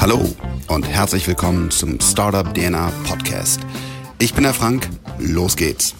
[0.00, 0.24] Hallo
[0.68, 3.60] und herzlich willkommen zum Startup DNA Podcast.
[4.18, 4.88] Ich bin der Frank,
[5.18, 5.94] los geht's.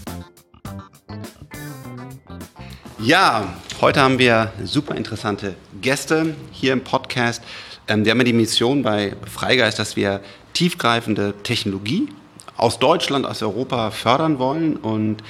[2.99, 7.43] Ja, heute haben wir super interessante Gäste hier im Podcast.
[7.87, 10.21] Ähm, wir haben ja die Mission bei Freigeist, dass wir
[10.53, 12.09] tiefgreifende Technologie
[12.57, 15.23] aus Deutschland, aus Europa fördern wollen und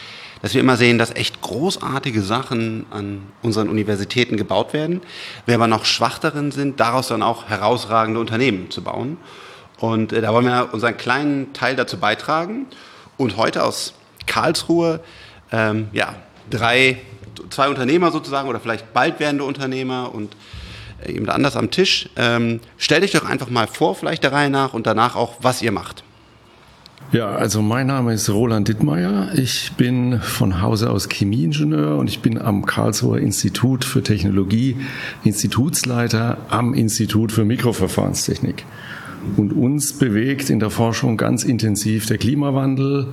[0.43, 5.01] dass wir immer sehen, dass echt großartige Sachen an unseren Universitäten gebaut werden.
[5.47, 9.17] Wir aber noch schwach darin sind, daraus dann auch herausragende Unternehmen zu bauen.
[9.79, 12.67] Und äh, da wollen wir unseren kleinen Teil dazu beitragen.
[13.17, 13.95] Und heute aus
[14.27, 15.01] Karlsruhe,
[15.51, 16.15] ähm, ja,
[16.51, 16.99] drei,
[17.51, 20.37] zwei Unternehmer sozusagen oder vielleicht bald werdende Unternehmer und
[21.05, 22.09] äh, eben anders am Tisch.
[22.17, 25.63] Ähm, stellt euch doch einfach mal vor, vielleicht der Reihe nach und danach auch, was
[25.63, 26.05] ihr macht.
[27.11, 29.31] Ja, also mein Name ist Roland Dittmeier.
[29.35, 34.77] Ich bin von Hause aus Chemieingenieur und ich bin am Karlsruher Institut für Technologie
[35.25, 38.67] Institutsleiter am Institut für Mikroverfahrenstechnik.
[39.39, 43.07] Und uns bewegt in der Forschung ganz intensiv der Klimawandel,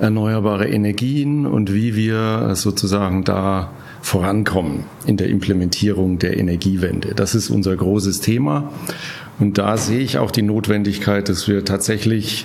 [0.00, 3.70] erneuerbare Energien und wie wir sozusagen da
[4.02, 7.14] vorankommen in der Implementierung der Energiewende.
[7.14, 8.72] Das ist unser großes Thema.
[9.38, 12.44] Und da sehe ich auch die Notwendigkeit, dass wir tatsächlich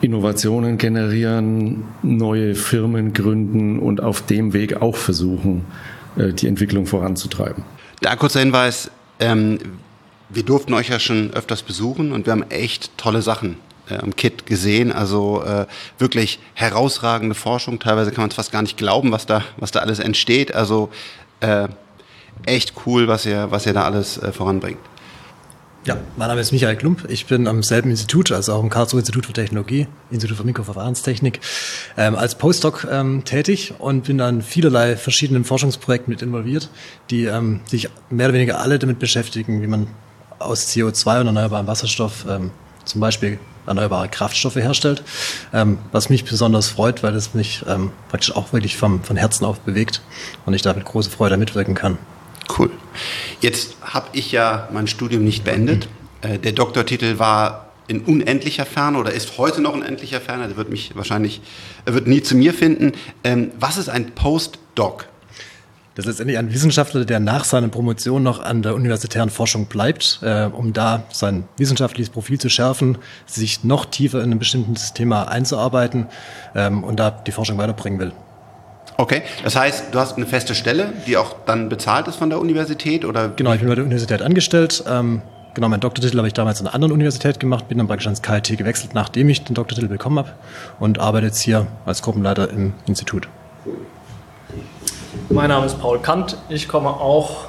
[0.00, 5.64] Innovationen generieren, neue Firmen gründen und auf dem Weg auch versuchen,
[6.16, 7.64] äh, die Entwicklung voranzutreiben.
[8.00, 9.58] Da kurzer Hinweis, ähm,
[10.30, 13.56] wir durften euch ja schon öfters besuchen und wir haben echt tolle Sachen
[13.90, 14.92] äh, am Kit gesehen.
[14.92, 15.66] Also äh,
[15.98, 17.78] wirklich herausragende Forschung.
[17.78, 20.54] Teilweise kann man es fast gar nicht glauben, was da, was da alles entsteht.
[20.54, 20.88] Also
[21.40, 21.68] äh,
[22.46, 24.78] echt cool, was ihr, was ihr da alles äh, voranbringt.
[25.86, 27.06] Ja, mein Name ist Michael Klump.
[27.08, 31.40] Ich bin am selben Institut, also auch im Karlsruhe Institut für Technologie, Institut für Mikroverfahrenstechnik,
[31.96, 36.68] ähm, als Postdoc ähm, tätig und bin an vielerlei verschiedenen Forschungsprojekten mit involviert,
[37.08, 39.86] die ähm, sich mehr oder weniger alle damit beschäftigen, wie man
[40.38, 42.50] aus CO2 und erneuerbarem Wasserstoff ähm,
[42.84, 45.02] zum Beispiel erneuerbare Kraftstoffe herstellt,
[45.54, 49.46] ähm, was mich besonders freut, weil es mich ähm, praktisch auch wirklich vom, von Herzen
[49.46, 50.02] auf bewegt
[50.44, 51.96] und ich da mit großer Freude mitwirken kann.
[52.58, 52.70] Cool.
[53.40, 55.88] Jetzt habe ich ja mein Studium nicht beendet.
[56.22, 56.42] Mhm.
[56.42, 60.46] der Doktortitel war in unendlicher Ferne oder ist heute noch in unendlicher Ferne.
[60.46, 61.40] Der wird mich wahrscheinlich,
[61.84, 62.92] er wird nie zu mir finden.
[63.24, 65.08] Ähm, was ist ein Postdoc?
[65.96, 70.20] Das ist letztendlich ein Wissenschaftler, der nach seiner Promotion noch an der universitären Forschung bleibt,
[70.22, 72.96] äh, um da sein wissenschaftliches Profil zu schärfen,
[73.26, 76.06] sich noch tiefer in ein bestimmtes Thema einzuarbeiten
[76.54, 78.12] ähm, und da die Forschung weiterbringen will.
[79.00, 82.38] Okay, das heißt, du hast eine feste Stelle, die auch dann bezahlt ist von der
[82.38, 83.30] Universität oder?
[83.30, 84.84] Genau, ich bin bei der Universität angestellt.
[84.86, 85.22] Ähm,
[85.54, 88.20] genau, meinen Doktortitel habe ich damals an einer anderen Universität gemacht, bin dann praktisch ans
[88.20, 90.32] KIT gewechselt, nachdem ich den Doktortitel bekommen habe
[90.80, 93.26] und arbeite jetzt hier als Gruppenleiter im Institut.
[95.30, 96.36] Mein Name ist Paul Kant.
[96.50, 97.46] Ich komme auch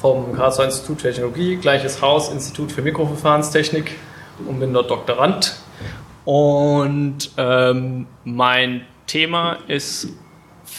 [0.00, 3.98] vom Karlsruher Institut für Technologie, gleiches Haus, Institut für Mikroverfahrenstechnik
[4.46, 5.56] und bin dort Doktorand.
[6.24, 10.06] Und ähm, mein Thema ist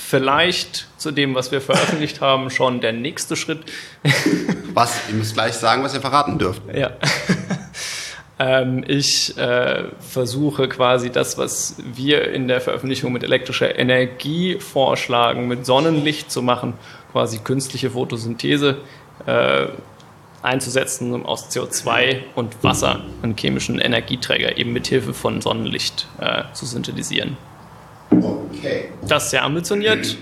[0.04, 3.64] vielleicht zu dem, was wir veröffentlicht haben, schon der nächste Schritt.
[4.74, 5.00] Was?
[5.10, 6.64] Ihr müsst gleich sagen, was ihr verraten dürft.
[6.74, 6.92] Ja.
[8.40, 15.48] ähm, ich äh, versuche quasi das, was wir in der Veröffentlichung mit elektrischer Energie vorschlagen,
[15.48, 16.74] mit Sonnenlicht zu machen,
[17.12, 18.78] quasi künstliche Photosynthese
[19.28, 19.68] äh,
[20.42, 26.44] einzusetzen, um aus CO2 und Wasser einen chemischen Energieträger eben mit Hilfe von Sonnenlicht äh,
[26.54, 27.38] zu synthetisieren.
[28.22, 28.90] Okay.
[29.08, 30.18] Das ist sehr ambitioniert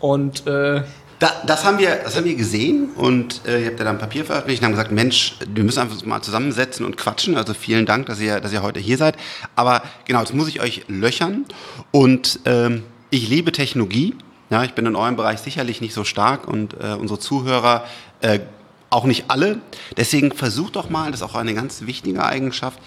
[0.00, 0.82] und äh,
[1.18, 3.98] da, das, haben wir, das haben wir gesehen und äh, ihr habt ja da ein
[3.98, 7.36] Papier veröffentlicht und haben gesagt, Mensch, wir müssen einfach mal zusammensetzen und quatschen.
[7.36, 9.16] Also vielen Dank, dass ihr, dass ihr heute hier seid.
[9.54, 11.46] Aber genau, jetzt muss ich euch löchern
[11.92, 14.14] und ähm, ich liebe Technologie.
[14.50, 17.84] Ja, ich bin in eurem Bereich sicherlich nicht so stark und äh, unsere Zuhörer
[18.20, 18.40] äh,
[18.90, 19.60] auch nicht alle.
[19.96, 22.78] Deswegen versucht doch mal, das ist auch eine ganz wichtige Eigenschaft,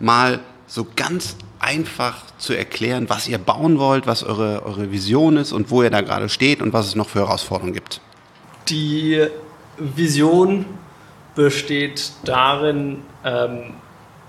[0.00, 0.40] mal
[0.72, 5.70] so ganz einfach zu erklären, was ihr bauen wollt, was eure, eure Vision ist und
[5.70, 8.00] wo ihr da gerade steht und was es noch für Herausforderungen gibt?
[8.70, 9.26] Die
[9.76, 10.64] Vision
[11.34, 13.74] besteht darin, ähm,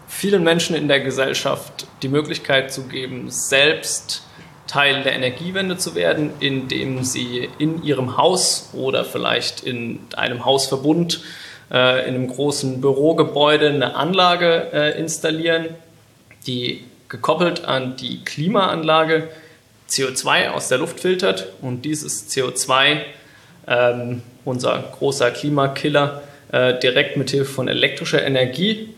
[0.10, 4.24] vielen Menschen in der Gesellschaft die Möglichkeit zu geben, selbst
[4.68, 11.22] Teil der Energiewende zu werden, indem sie in ihrem Haus oder vielleicht in einem Hausverbund
[11.72, 15.68] äh, in einem großen Bürogebäude eine Anlage äh, installieren,
[16.44, 19.30] die gekoppelt an die Klimaanlage
[19.90, 23.01] CO2 aus der Luft filtert und dieses CO2,
[23.68, 28.90] ähm, unser großer Klimakiller, äh, direkt mit Hilfe von elektrischer Energie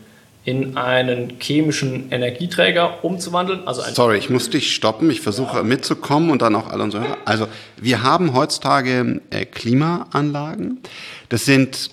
[0.46, 3.66] in einen chemischen Energieträger umzuwandeln.
[3.66, 5.10] Also Sorry, ich muss dich stoppen.
[5.10, 5.62] Ich versuche ja.
[5.64, 7.18] mitzukommen und dann auch alle unsere Hörer.
[7.24, 10.80] Also wir haben heutzutage äh, Klimaanlagen.
[11.28, 11.90] Das sind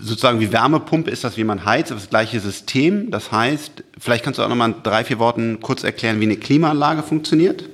[0.00, 3.10] sozusagen wie Wärmepumpe ist das, wie man heizt, das gleiche System.
[3.10, 6.36] Das heißt, vielleicht kannst du auch nochmal in drei, vier Worten kurz erklären, wie eine
[6.36, 7.64] Klimaanlage funktioniert.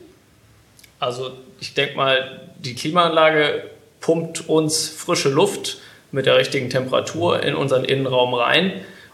[0.99, 3.64] Also ich denke mal, die Klimaanlage
[4.00, 5.79] pumpt uns frische Luft
[6.12, 8.73] mit der richtigen Temperatur in unseren Innenraum rein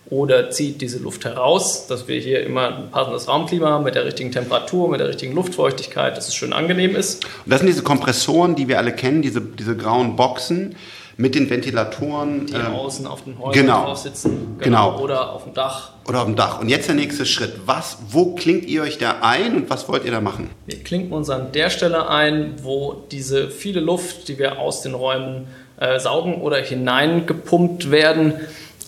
[0.08, 4.04] oder zieht diese Luft heraus, dass wir hier immer ein passendes Raumklima haben mit der
[4.04, 7.24] richtigen Temperatur, mit der richtigen Luftfeuchtigkeit, dass es schön angenehm ist.
[7.24, 10.76] Und das sind diese Kompressoren, die wir alle kennen, diese, diese grauen Boxen
[11.16, 12.46] mit den Ventilatoren.
[12.46, 14.56] Die äh, außen auf den Häusern genau, drauf sitzen.
[14.58, 14.92] Genau.
[14.92, 15.02] genau.
[15.02, 15.92] Oder auf dem Dach.
[16.06, 16.60] Oder auf dem Dach.
[16.60, 17.54] Und jetzt der nächste Schritt.
[17.66, 20.50] Was, wo klingt ihr euch da ein und was wollt ihr da machen?
[20.66, 24.94] Wir klinken uns an der Stelle ein, wo diese viele Luft, die wir aus den
[24.94, 25.46] Räumen
[25.78, 28.34] äh, saugen oder hineingepumpt werden,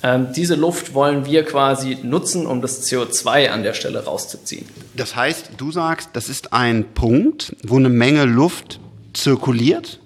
[0.02, 4.66] ähm, diese Luft wollen wir quasi nutzen, um das CO2 an der Stelle rauszuziehen.
[4.94, 8.78] Das heißt, du sagst, das ist ein Punkt, wo eine Menge Luft
[9.12, 9.98] zirkuliert.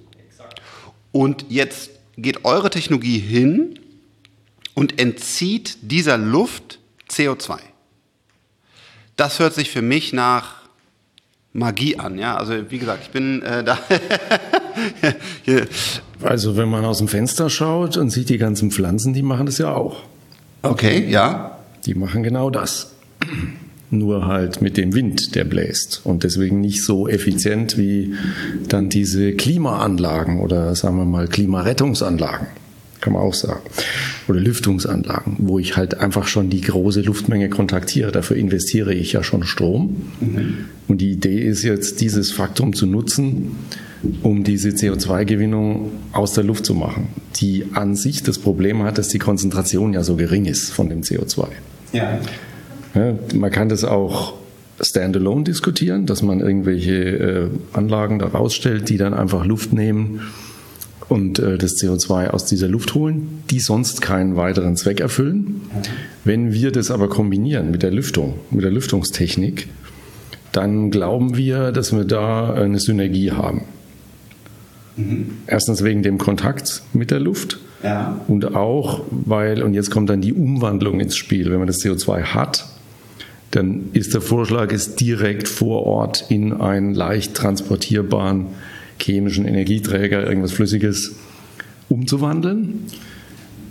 [1.13, 3.79] Und jetzt geht eure Technologie hin
[4.75, 6.79] und entzieht dieser Luft
[7.11, 7.59] CO2.
[9.17, 10.63] Das hört sich für mich nach
[11.53, 12.37] Magie an, ja.
[12.37, 13.79] Also wie gesagt, ich bin äh, da.
[16.23, 19.59] also wenn man aus dem Fenster schaut und sieht die ganzen Pflanzen, die machen das
[19.59, 20.03] ja auch.
[20.63, 21.59] Okay, ja.
[21.85, 22.95] Die machen genau das.
[23.93, 26.01] Nur halt mit dem Wind, der bläst.
[26.03, 28.15] Und deswegen nicht so effizient wie
[28.67, 32.47] dann diese Klimaanlagen oder sagen wir mal Klimarettungsanlagen
[33.03, 33.61] kann man auch sagen.
[34.29, 38.13] Oder Lüftungsanlagen, wo ich halt einfach schon die große Luftmenge kontaktiere.
[38.13, 39.97] Dafür investiere ich ja schon Strom.
[40.21, 40.55] Mhm.
[40.89, 43.57] Und die Idee ist jetzt, dieses Faktum zu nutzen,
[44.23, 49.09] um diese CO2-Gewinnung aus der Luft zu machen, die an sich das Problem hat, dass
[49.09, 51.49] die Konzentration ja so gering ist von dem CO2.
[51.93, 52.21] Ja.
[52.95, 54.35] Ja man kann das auch
[54.81, 60.21] standalone diskutieren, dass man irgendwelche äh, Anlagen da rausstellt, die dann einfach Luft nehmen
[61.09, 65.61] und äh, das CO2 aus dieser Luft holen, die sonst keinen weiteren Zweck erfüllen.
[66.25, 69.69] Wenn wir das aber kombinieren mit der Lüftung, mit der Lüftungstechnik,
[70.53, 73.63] dann glauben wir, dass wir da eine Synergie haben.
[74.97, 75.31] Mhm.
[75.47, 78.21] Erstens wegen dem Kontakt mit der Luft ja.
[78.29, 82.23] und auch, weil, und jetzt kommt dann die Umwandlung ins Spiel, wenn man das CO2
[82.35, 82.67] hat,
[83.53, 88.47] dann ist der Vorschlag, es direkt vor Ort in einen leicht transportierbaren
[88.99, 91.15] chemischen Energieträger, irgendwas Flüssiges
[91.89, 92.87] umzuwandeln.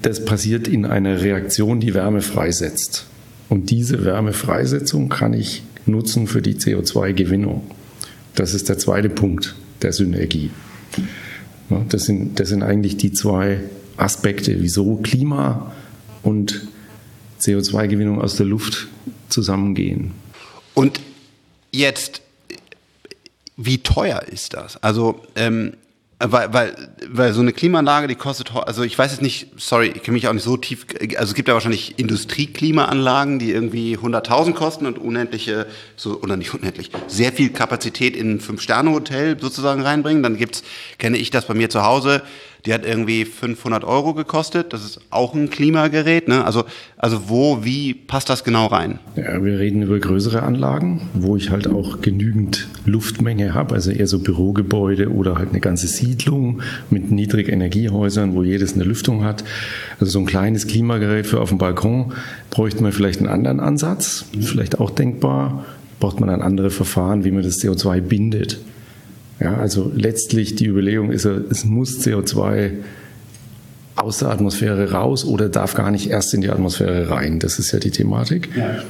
[0.03, 3.07] Das passiert in einer Reaktion, die Wärme freisetzt.
[3.49, 7.63] Und diese Wärmefreisetzung kann ich nutzen für die CO2-Gewinnung.
[8.35, 10.51] Das ist der zweite Punkt der Synergie.
[11.89, 13.61] Das sind, das sind eigentlich die zwei
[13.97, 15.71] Aspekte, wieso Klima
[16.21, 16.67] und
[17.41, 18.87] CO2-Gewinnung aus der Luft
[19.31, 20.11] zusammengehen.
[20.73, 21.01] Und
[21.71, 22.21] jetzt
[23.65, 24.81] wie teuer ist das?
[24.83, 25.73] Also, ähm,
[26.23, 26.75] weil, weil,
[27.07, 30.27] weil so eine Klimaanlage, die kostet, also ich weiß jetzt nicht, sorry, ich kenne mich
[30.27, 30.85] auch nicht so tief,
[31.17, 36.53] also es gibt ja wahrscheinlich Industrieklimaanlagen, die irgendwie 100.000 kosten und unendliche, so, oder nicht
[36.53, 40.21] unendlich, sehr viel Kapazität in ein Fünf-Sterne-Hotel sozusagen reinbringen.
[40.21, 40.63] Dann gibt's,
[40.99, 42.21] kenne ich das bei mir zu Hause,
[42.65, 44.73] die hat irgendwie 500 Euro gekostet.
[44.73, 46.27] Das ist auch ein Klimagerät.
[46.27, 46.45] Ne?
[46.45, 46.65] Also,
[46.97, 48.99] also wo, wie passt das genau rein?
[49.15, 53.73] Ja, wir reden über größere Anlagen, wo ich halt auch genügend Luftmenge habe.
[53.73, 59.23] Also eher so Bürogebäude oder halt eine ganze Siedlung mit Niedrigenergiehäusern, wo jedes eine Lüftung
[59.23, 59.43] hat.
[59.99, 62.13] Also so ein kleines Klimagerät für auf dem Balkon
[62.51, 64.25] bräuchte man vielleicht einen anderen Ansatz.
[64.39, 65.65] Vielleicht auch denkbar.
[65.99, 68.59] Braucht man dann andere Verfahren, wie man das CO2 bindet.
[69.41, 72.71] Ja, also letztlich die Überlegung ist, es muss CO2
[73.95, 77.39] aus der Atmosphäre raus oder darf gar nicht erst in die Atmosphäre rein.
[77.39, 78.49] Das ist ja die Thematik.
[78.55, 78.83] Ja.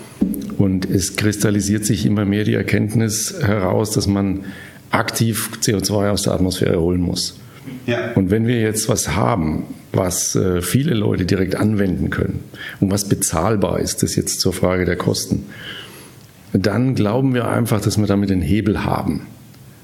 [0.57, 4.41] Und es kristallisiert sich immer mehr die Erkenntnis heraus, dass man
[4.91, 7.39] aktiv CO2 aus der Atmosphäre holen muss.
[7.85, 8.11] Ja.
[8.15, 12.43] Und wenn wir jetzt was haben, was äh, viele Leute direkt anwenden können
[12.79, 15.45] und was bezahlbar ist, das ist jetzt zur Frage der Kosten,
[16.53, 19.27] dann glauben wir einfach, dass wir damit den Hebel haben.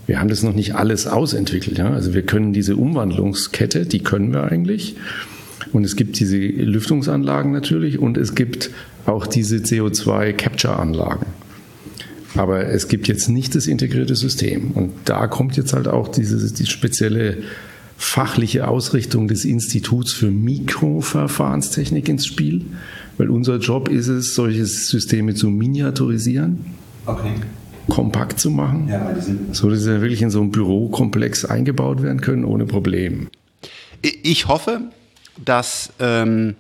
[0.08, 1.78] Wir haben das noch nicht alles ausentwickelt.
[1.78, 1.92] Ja?
[1.92, 4.96] Also wir können diese Umwandlungskette, die können wir eigentlich.
[5.74, 8.72] Und es gibt diese Lüftungsanlagen natürlich und es gibt
[9.06, 11.26] auch diese CO2-Capture-Anlagen.
[12.36, 14.72] Aber es gibt jetzt nicht das integrierte System.
[14.72, 17.38] Und da kommt jetzt halt auch diese die spezielle
[17.98, 22.66] fachliche Ausrichtung des Instituts für Mikroverfahrenstechnik ins Spiel.
[23.18, 26.60] Weil unser Job ist es, solche Systeme zu miniaturisieren.
[27.06, 27.34] Okay
[27.89, 29.15] kompakt zu machen, ja,
[29.51, 33.29] so dass sie wirklich in so einem Bürokomplex eingebaut werden können ohne Problem.
[34.01, 34.82] Ich hoffe,
[35.44, 36.56] dass ähm,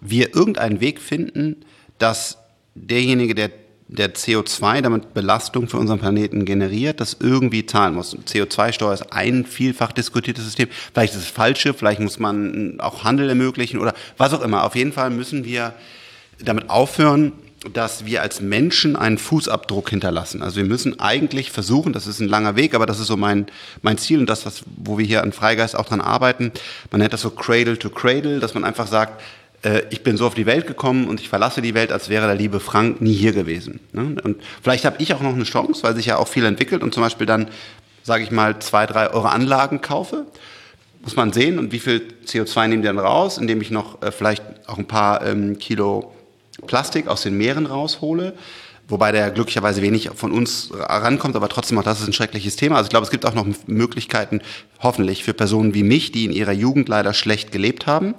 [0.00, 1.56] wir irgendeinen Weg finden,
[1.98, 2.38] dass
[2.74, 3.50] derjenige, der
[3.92, 8.16] der CO2 damit Belastung für unseren Planeten generiert, das irgendwie zahlen muss.
[8.16, 10.68] CO2-Steuer ist ein vielfach diskutiertes System.
[10.92, 14.64] Vielleicht ist es falsche, vielleicht muss man auch Handel ermöglichen oder was auch immer.
[14.64, 15.74] Auf jeden Fall müssen wir
[16.42, 17.32] damit aufhören,
[17.72, 20.42] dass wir als Menschen einen Fußabdruck hinterlassen.
[20.42, 23.46] Also wir müssen eigentlich versuchen, das ist ein langer Weg, aber das ist so mein,
[23.82, 26.52] mein Ziel und das, was, wo wir hier an Freigeist auch dran arbeiten.
[26.90, 29.22] Man nennt das so Cradle to Cradle, dass man einfach sagt,
[29.62, 32.26] äh, ich bin so auf die Welt gekommen und ich verlasse die Welt, als wäre
[32.26, 33.80] der liebe Frank nie hier gewesen.
[33.92, 34.16] Ne?
[34.22, 36.92] Und vielleicht habe ich auch noch eine Chance, weil sich ja auch viel entwickelt und
[36.92, 37.48] zum Beispiel dann,
[38.02, 40.26] sage ich mal, zwei, drei Euro Anlagen kaufe.
[41.02, 44.10] Muss man sehen und wie viel CO2 nehmen die dann raus, indem ich noch äh,
[44.10, 46.12] vielleicht auch ein paar ähm, Kilo
[46.66, 48.34] Plastik aus den Meeren raushole
[48.88, 52.76] wobei der glücklicherweise wenig von uns rankommt, aber trotzdem auch das ist ein schreckliches Thema.
[52.76, 54.42] Also ich glaube, es gibt auch noch Möglichkeiten,
[54.80, 58.14] hoffentlich für Personen wie mich, die in ihrer Jugend leider schlecht gelebt haben,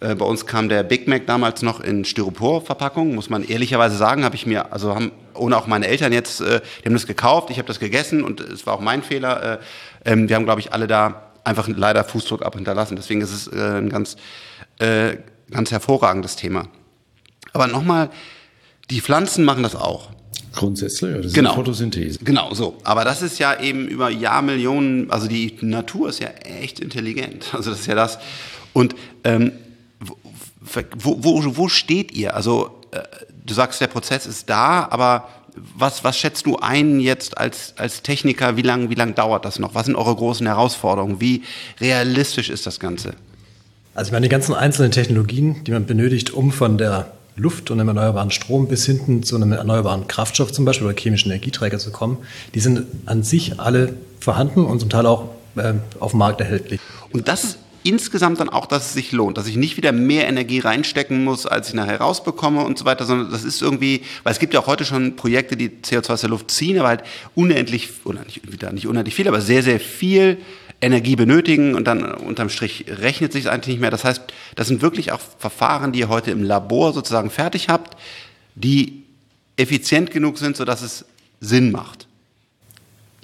[0.00, 4.24] äh, bei uns kam der Big Mac damals noch in Styropor-Verpackung, muss man ehrlicherweise sagen,
[4.24, 7.50] habe ich mir, also haben, ohne auch meine Eltern jetzt, äh, die haben das gekauft,
[7.50, 9.60] ich habe das gegessen und es war auch mein Fehler.
[10.04, 12.96] Äh, ähm, wir haben, glaube ich, alle da einfach leider Fußdruck abhinterlassen.
[12.96, 14.16] Deswegen ist es ein ganz,
[14.78, 16.68] ganz hervorragendes Thema.
[17.52, 18.10] Aber nochmal,
[18.90, 20.10] die Pflanzen machen das auch.
[20.52, 21.50] Grundsätzlich, ja, das genau.
[21.50, 22.18] ist Photosynthese.
[22.24, 22.76] Genau, so.
[22.82, 27.54] Aber das ist ja eben über Jahrmillionen, also die Natur ist ja echt intelligent.
[27.54, 28.18] Also das ist ja das.
[28.72, 28.94] Und
[29.24, 29.52] ähm,
[30.60, 32.34] wo, wo, wo steht ihr?
[32.34, 33.02] Also äh,
[33.46, 35.28] du sagst, der Prozess ist da, aber
[35.76, 38.56] was, was schätzt du ein jetzt als, als Techniker?
[38.56, 39.74] Wie lange wie lang dauert das noch?
[39.74, 41.20] Was sind eure großen Herausforderungen?
[41.20, 41.42] Wie
[41.80, 43.14] realistisch ist das Ganze?
[43.94, 47.80] Also ich meine, die ganzen einzelnen Technologien, die man benötigt, um von der Luft und
[47.80, 51.90] einem erneuerbaren Strom bis hinten zu einem erneuerbaren Kraftstoff zum Beispiel oder chemischen Energieträger zu
[51.90, 52.18] kommen,
[52.54, 56.80] die sind an sich alle vorhanden und zum Teil auch äh, auf dem Markt erhältlich.
[57.12, 60.28] Und das ist insgesamt dann auch, dass es sich lohnt, dass ich nicht wieder mehr
[60.28, 64.32] Energie reinstecken muss, als ich nachher rausbekomme und so weiter, sondern das ist irgendwie, weil
[64.32, 67.02] es gibt ja auch heute schon Projekte, die CO2 aus der Luft ziehen, aber halt
[67.34, 70.38] unendlich, oder nicht, nicht unendlich viel, aber sehr, sehr viel
[70.80, 73.90] Energie benötigen und dann unterm Strich rechnet sich es eigentlich nicht mehr.
[73.90, 74.22] Das heißt,
[74.56, 77.96] das sind wirklich auch Verfahren, die ihr heute im Labor sozusagen fertig habt,
[78.54, 79.04] die
[79.56, 81.04] effizient genug sind, sodass es
[81.40, 82.06] Sinn macht.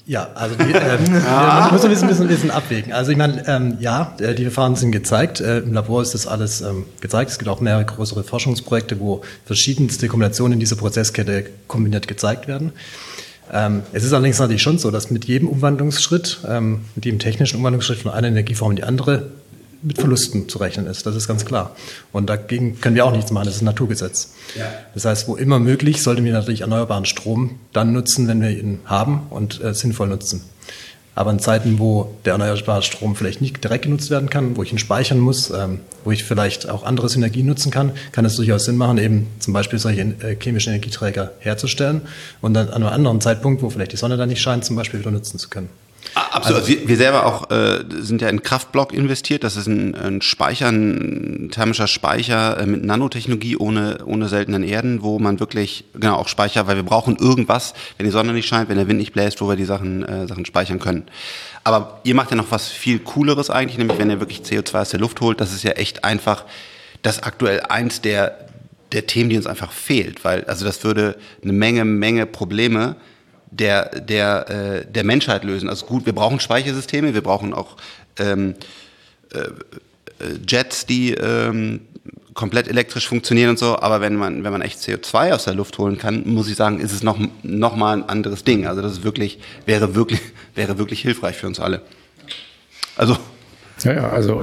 [0.07, 1.69] Ja, also die, ähm, ja.
[1.73, 2.93] muss ein bisschen, bisschen, bisschen abwägen.
[2.93, 5.41] Also ich meine, ähm, ja, äh, die Verfahren sind gezeigt.
[5.41, 7.33] Äh, Im Labor ist das alles ähm, gezeigt.
[7.33, 12.73] Es gibt auch mehrere größere Forschungsprojekte, wo verschiedenste Kombinationen in dieser Prozesskette kombiniert gezeigt werden.
[13.53, 17.59] Ähm, es ist allerdings natürlich schon so, dass mit jedem Umwandlungsschritt, ähm, mit jedem technischen
[17.59, 19.31] Umwandlungsschritt von einer Energieform in die andere
[19.83, 21.07] mit Verlusten zu rechnen ist.
[21.07, 21.77] Das ist ganz klar.
[22.13, 23.47] Und dagegen können wir auch nichts machen.
[23.47, 24.33] Das ist ein Naturgesetz.
[24.57, 24.65] Ja.
[24.95, 28.81] Das heißt, wo immer möglich, sollten wir natürlich erneuerbaren Strom dann nutzen, wenn wir ihn
[28.87, 30.43] haben und äh, sinnvoll nutzen.
[31.17, 34.71] Aber in Zeiten, wo der erneuerbare Strom vielleicht nicht direkt genutzt werden kann, wo ich
[34.71, 38.67] ihn speichern muss, ähm, wo ich vielleicht auch andere Synergien nutzen kann, kann es durchaus
[38.67, 42.03] Sinn machen, eben zum Beispiel solche äh, chemischen Energieträger herzustellen
[42.43, 45.01] und dann an einem anderen Zeitpunkt, wo vielleicht die Sonne dann nicht scheint, zum Beispiel
[45.01, 45.71] wieder nutzen zu können.
[46.15, 46.63] Ah, absolut.
[46.63, 49.45] Also, wir, wir selber auch äh, sind ja in Kraftblock investiert.
[49.45, 55.03] Das ist ein, ein Speicher, ein thermischer Speicher äh, mit Nanotechnologie ohne, ohne seltenen Erden,
[55.03, 58.69] wo man wirklich, genau, auch Speicher, weil wir brauchen irgendwas, wenn die Sonne nicht scheint,
[58.69, 61.05] wenn der Wind nicht bläst, wo wir die Sachen, äh, Sachen speichern können.
[61.65, 64.91] Aber ihr macht ja noch was viel Cooleres eigentlich, nämlich wenn ihr wirklich CO2 aus
[64.91, 65.41] der Luft holt.
[65.41, 66.45] Das ist ja echt einfach
[67.03, 68.49] das aktuell eins der,
[68.93, 70.25] der Themen, die uns einfach fehlt.
[70.25, 72.97] Weil, also das würde eine Menge, Menge Probleme
[73.51, 75.69] der, der, äh, der Menschheit lösen.
[75.69, 77.77] Also gut, wir brauchen Speichersysteme, wir brauchen auch
[78.19, 78.55] ähm,
[79.33, 79.51] äh, äh,
[80.47, 81.81] Jets, die ähm,
[82.35, 85.79] komplett elektrisch funktionieren und so, aber wenn man, wenn man echt CO2 aus der Luft
[85.79, 88.67] holen kann, muss ich sagen, ist es noch, noch mal ein anderes Ding.
[88.67, 90.21] Also das ist wirklich, wäre wirklich,
[90.55, 91.83] wäre wirklich hilfreich für uns alle.
[92.97, 93.17] Also
[93.85, 94.37] ja, ja, also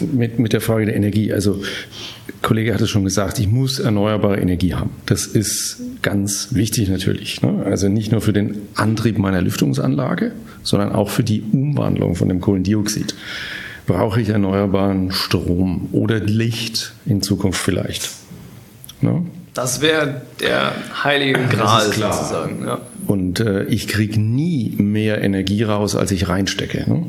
[0.00, 1.32] mit, mit der Frage der Energie.
[1.32, 1.62] Also,
[2.42, 4.90] Kollege hat es schon gesagt, ich muss erneuerbare Energie haben.
[5.06, 7.42] Das ist ganz wichtig natürlich.
[7.42, 7.62] Ne?
[7.64, 12.40] Also nicht nur für den Antrieb meiner Lüftungsanlage, sondern auch für die Umwandlung von dem
[12.40, 13.14] Kohlendioxid.
[13.86, 18.10] Brauche ich erneuerbaren Strom oder Licht in Zukunft vielleicht?
[19.00, 19.24] Ne?
[19.54, 22.64] Das wäre der heilige Gral sozusagen.
[22.66, 22.80] Ja.
[23.06, 26.84] Und äh, ich kriege nie mehr Energie raus, als ich reinstecke.
[26.90, 27.06] Ne?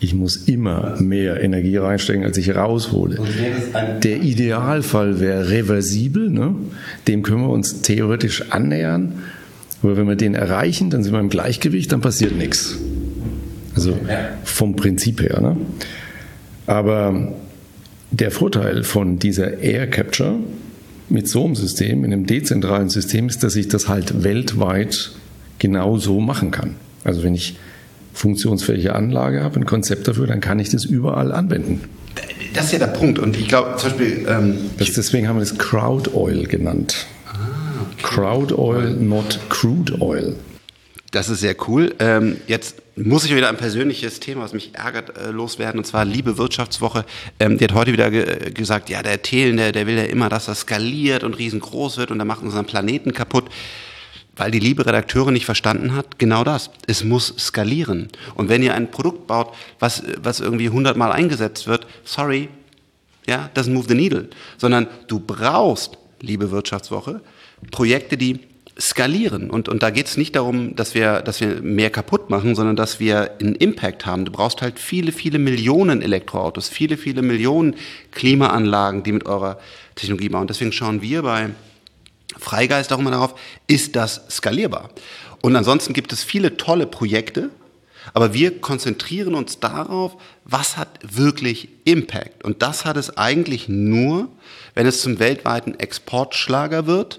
[0.00, 3.18] Ich muss immer mehr Energie reinstecken, als ich raushole.
[4.02, 6.54] Der Idealfall wäre reversibel, ne?
[7.08, 9.14] dem können wir uns theoretisch annähern.
[9.82, 12.76] Aber wenn wir den erreichen, dann sind wir im Gleichgewicht, dann passiert nichts.
[13.74, 13.96] Also
[14.44, 15.40] vom Prinzip her.
[15.40, 15.56] Ne?
[16.66, 17.32] Aber
[18.10, 20.36] der Vorteil von dieser Air Capture
[21.08, 25.12] mit so einem System, in einem dezentralen System, ist, dass ich das halt weltweit
[25.58, 26.74] genau so machen kann.
[27.04, 27.56] Also wenn ich
[28.18, 31.84] funktionsfähige Anlage habe, ein Konzept dafür, dann kann ich das überall anwenden.
[32.52, 33.18] das ist ja der Punkt.
[33.18, 34.26] Und ich glaube zum Beispiel.
[34.28, 37.06] Ähm, das, deswegen haben wir das Crowd Oil genannt.
[37.26, 37.36] Ah,
[37.82, 38.02] okay.
[38.02, 40.34] Crowd Oil, not Crude Oil.
[41.12, 41.94] Das ist sehr cool.
[42.00, 45.78] Ähm, jetzt muss ich wieder ein persönliches Thema, was mich ärgert, äh, loswerden.
[45.78, 47.04] Und zwar Liebe Wirtschaftswoche.
[47.38, 50.28] Ähm, die hat heute wieder ge gesagt, ja, der Thelen, der, der will ja immer,
[50.28, 53.44] dass das skaliert und riesengroß wird und der macht unseren Planeten kaputt.
[54.38, 56.70] Weil die liebe Redakteurin nicht verstanden hat, genau das.
[56.86, 58.08] Es muss skalieren.
[58.34, 62.48] Und wenn ihr ein Produkt baut, was, was irgendwie hundertmal eingesetzt wird, sorry,
[63.26, 64.28] ja, doesn't move the needle.
[64.56, 67.20] Sondern du brauchst, liebe Wirtschaftswoche,
[67.70, 68.40] Projekte, die
[68.80, 69.50] skalieren.
[69.50, 72.76] Und, und da geht es nicht darum, dass wir, dass wir mehr kaputt machen, sondern
[72.76, 74.24] dass wir einen Impact haben.
[74.24, 77.74] Du brauchst halt viele, viele Millionen Elektroautos, viele, viele Millionen
[78.12, 79.58] Klimaanlagen, die mit eurer
[79.96, 80.46] Technologie bauen.
[80.46, 81.50] Deswegen schauen wir bei
[82.36, 83.34] Freigeist auch immer darauf,
[83.66, 84.90] ist das skalierbar?
[85.40, 87.50] Und ansonsten gibt es viele tolle Projekte,
[88.14, 92.44] aber wir konzentrieren uns darauf, was hat wirklich Impact.
[92.44, 94.28] Und das hat es eigentlich nur,
[94.74, 97.18] wenn es zum weltweiten Exportschlager wird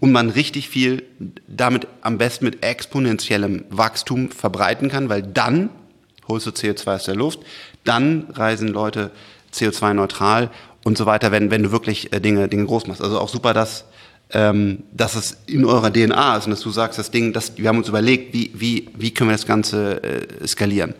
[0.00, 1.02] und man richtig viel
[1.46, 5.70] damit am besten mit exponentiellem Wachstum verbreiten kann, weil dann
[6.26, 7.40] holst du CO2 aus der Luft,
[7.84, 9.10] dann reisen Leute
[9.52, 10.50] CO2-neutral
[10.84, 13.02] und so weiter, wenn, wenn du wirklich äh, Dinge, Dinge groß machst.
[13.02, 13.84] Also auch super, dass,
[14.32, 17.68] ähm, dass es in eurer DNA ist und dass du sagst, das Ding, das, wir
[17.68, 20.94] haben uns überlegt, wie, wie, wie können wir das Ganze äh, skalieren.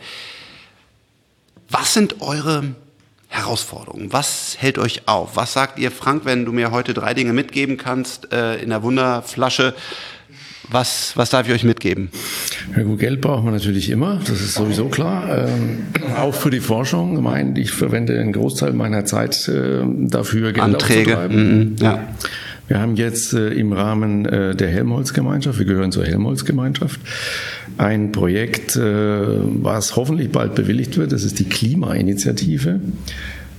[1.68, 2.64] Was sind eure
[3.28, 4.12] Herausforderungen?
[4.12, 5.36] Was hält euch auf?
[5.36, 8.82] Was sagt ihr, Frank, wenn du mir heute drei Dinge mitgeben kannst äh, in der
[8.82, 9.74] Wunderflasche?
[10.68, 12.10] Was, was darf ich euch mitgeben?
[12.76, 15.48] Ja, gut, Geld braucht man natürlich immer, das ist sowieso klar.
[15.48, 17.16] Ähm, auch für die Forschung.
[17.16, 21.16] Ich, meine, ich verwende einen Großteil meiner Zeit äh, dafür, Geld Anträge.
[21.16, 21.36] aufzutreiben.
[21.36, 22.08] Mm -mm, ja.
[22.70, 27.00] Wir haben jetzt äh, im Rahmen äh, der Helmholtz-Gemeinschaft, wir gehören zur Helmholtz-Gemeinschaft,
[27.78, 31.10] ein Projekt, äh, was hoffentlich bald bewilligt wird.
[31.10, 32.78] Das ist die Klimainitiative.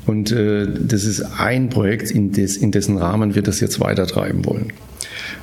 [0.07, 4.73] Und das ist ein Projekt, in, des, in dessen Rahmen wir das jetzt weitertreiben wollen.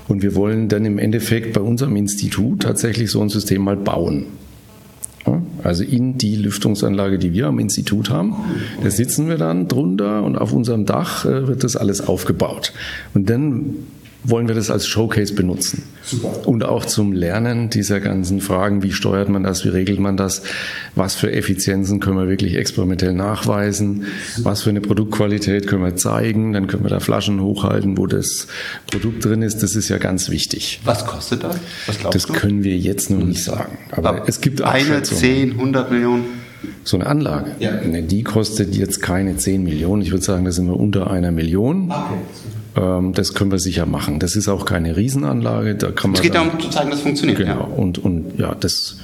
[0.08, 4.26] Und wir wollen dann im Endeffekt bei unserem Institut tatsächlich so ein System mal bauen.
[5.62, 8.34] Also in die Lüftungsanlage, die wir am Institut haben,
[8.82, 12.72] da sitzen wir dann drunter und auf unserem Dach äh, wird das alles aufgebaut.
[13.14, 13.74] Und dann
[14.28, 15.84] wollen wir das als Showcase benutzen.
[16.02, 16.46] Super.
[16.46, 20.42] Und auch zum Lernen dieser ganzen Fragen, wie steuert man das, wie regelt man das,
[20.94, 24.06] was für Effizienzen können wir wirklich experimentell nachweisen,
[24.38, 28.46] was für eine Produktqualität können wir zeigen, dann können wir da Flaschen hochhalten, wo das
[28.90, 30.80] Produkt drin ist, das ist ja ganz wichtig.
[30.84, 31.56] Was kostet das?
[31.86, 32.32] Was glaubst das du?
[32.32, 33.78] können wir jetzt noch nicht sagen.
[33.90, 36.24] Aber, Aber es gibt eine, 10, 100 Millionen
[36.84, 37.52] so eine Anlage.
[37.60, 37.72] Ja.
[37.72, 40.02] Die kostet jetzt keine 10 Millionen.
[40.02, 41.90] Ich würde sagen, da sind wir unter einer Million.
[41.90, 42.14] Okay.
[42.78, 44.18] Ähm, das können wir sicher machen.
[44.18, 45.74] Das ist auch keine Riesenanlage.
[45.74, 47.38] Da kann man es geht darum zu zeigen, dass es funktioniert.
[47.38, 47.50] Genau.
[47.50, 47.60] Ja.
[47.60, 48.98] Und, und ja, das.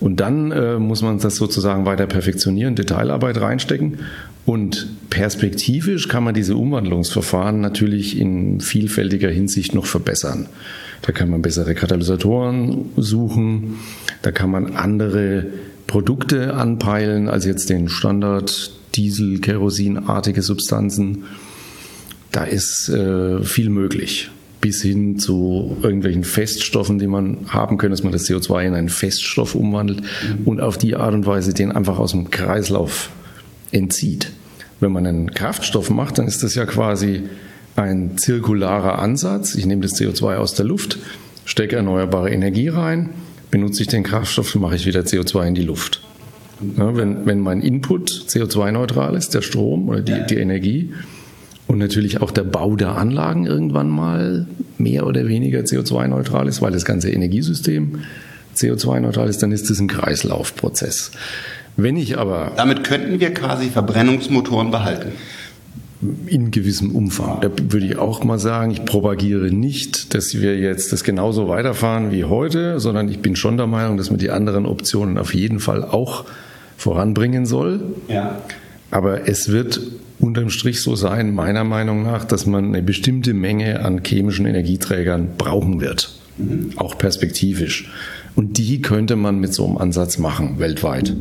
[0.00, 3.98] Und dann äh, muss man das sozusagen weiter perfektionieren, Detailarbeit reinstecken.
[4.46, 10.48] Und perspektivisch kann man diese Umwandlungsverfahren natürlich in vielfältiger Hinsicht noch verbessern.
[11.02, 13.76] Da kann man bessere Katalysatoren suchen,
[14.22, 15.46] da kann man andere
[15.86, 21.24] Produkte anpeilen als jetzt den Standard Diesel, Kerosinartige Substanzen
[22.32, 24.30] da ist äh, viel möglich.
[24.60, 28.88] Bis hin zu irgendwelchen Feststoffen, die man haben könnte, dass man das CO2 in einen
[28.90, 30.46] Feststoff umwandelt mhm.
[30.46, 33.10] und auf die Art und Weise den einfach aus dem Kreislauf
[33.72, 34.32] entzieht.
[34.78, 37.22] Wenn man einen Kraftstoff macht, dann ist das ja quasi
[37.76, 39.54] ein zirkularer Ansatz.
[39.54, 40.98] Ich nehme das CO2 aus der Luft,
[41.44, 43.10] stecke erneuerbare Energie rein,
[43.50, 46.02] benutze ich den Kraftstoff, mache ich wieder CO2 in die Luft.
[46.76, 50.92] Ja, wenn, wenn mein Input CO2-neutral ist, der Strom oder die, die Energie,
[51.70, 56.72] und natürlich auch der Bau der Anlagen irgendwann mal mehr oder weniger CO2-neutral ist, weil
[56.72, 58.00] das ganze Energiesystem
[58.56, 61.12] CO2-neutral ist, dann ist das ein Kreislaufprozess.
[61.76, 62.52] Wenn ich aber.
[62.56, 65.12] Damit könnten wir quasi Verbrennungsmotoren behalten.
[66.26, 67.40] In gewissem Umfang.
[67.40, 72.10] Da würde ich auch mal sagen, ich propagiere nicht, dass wir jetzt das genauso weiterfahren
[72.10, 75.60] wie heute, sondern ich bin schon der Meinung, dass man die anderen Optionen auf jeden
[75.60, 76.24] Fall auch
[76.76, 77.80] voranbringen soll.
[78.08, 78.40] Ja.
[78.90, 79.80] Aber es wird
[80.20, 85.30] unterm Strich so sein, meiner Meinung nach, dass man eine bestimmte Menge an chemischen Energieträgern
[85.36, 86.12] brauchen wird.
[86.38, 86.72] Mhm.
[86.76, 87.90] Auch perspektivisch.
[88.36, 91.14] Und die könnte man mit so einem Ansatz machen, weltweit.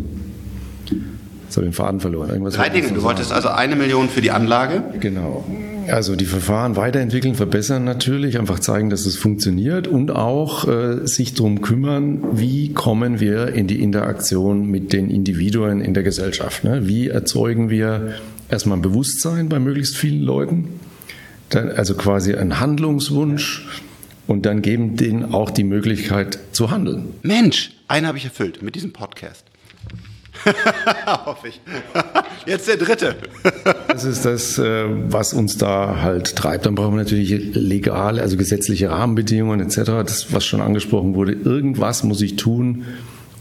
[1.50, 2.30] Jetzt habe ich den Faden verloren.
[2.30, 2.90] Irgendwas Drei Dinge.
[2.90, 4.84] Du wolltest also eine Million für die Anlage?
[5.00, 5.44] Genau.
[5.88, 11.34] Also die Verfahren weiterentwickeln, verbessern natürlich, einfach zeigen, dass es funktioniert und auch äh, sich
[11.34, 16.64] darum kümmern, wie kommen wir in die Interaktion mit den Individuen in der Gesellschaft.
[16.64, 16.88] Ne?
[16.88, 18.14] Wie erzeugen wir
[18.50, 20.80] erstmal ein Bewusstsein bei möglichst vielen Leuten,
[21.50, 23.68] dann also quasi ein Handlungswunsch
[24.28, 27.14] und dann geben denen auch die Möglichkeit zu handeln.
[27.24, 29.46] Mensch, einen habe ich erfüllt mit diesem Podcast.
[31.26, 31.60] Hoffe ich.
[32.46, 33.16] Jetzt der dritte.
[33.88, 36.66] das ist das, äh, was uns da halt treibt.
[36.66, 39.78] Dann brauchen wir natürlich legale, also gesetzliche Rahmenbedingungen etc.
[40.06, 41.34] Das, was schon angesprochen wurde.
[41.34, 42.86] Irgendwas muss ich tun,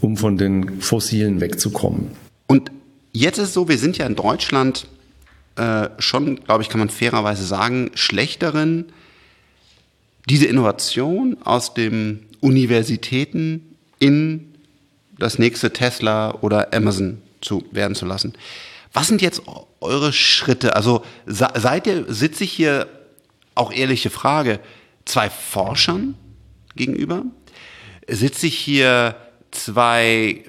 [0.01, 2.07] um von den Fossilen wegzukommen.
[2.47, 2.71] Und
[3.13, 4.87] jetzt ist es so, wir sind ja in Deutschland
[5.59, 8.85] äh, schon, glaube ich, kann man fairerweise sagen, schlechteren,
[10.29, 14.53] diese Innovation aus den Universitäten in
[15.17, 18.33] das nächste Tesla oder Amazon zu werden zu lassen.
[18.93, 19.41] Was sind jetzt
[19.81, 20.75] eure Schritte?
[20.75, 22.87] Also seid ihr, sitze ich hier,
[23.55, 24.61] auch ehrliche Frage,
[25.03, 26.15] zwei Forschern
[26.75, 27.23] gegenüber?
[28.07, 29.15] Sitze ich hier
[29.51, 30.43] zwei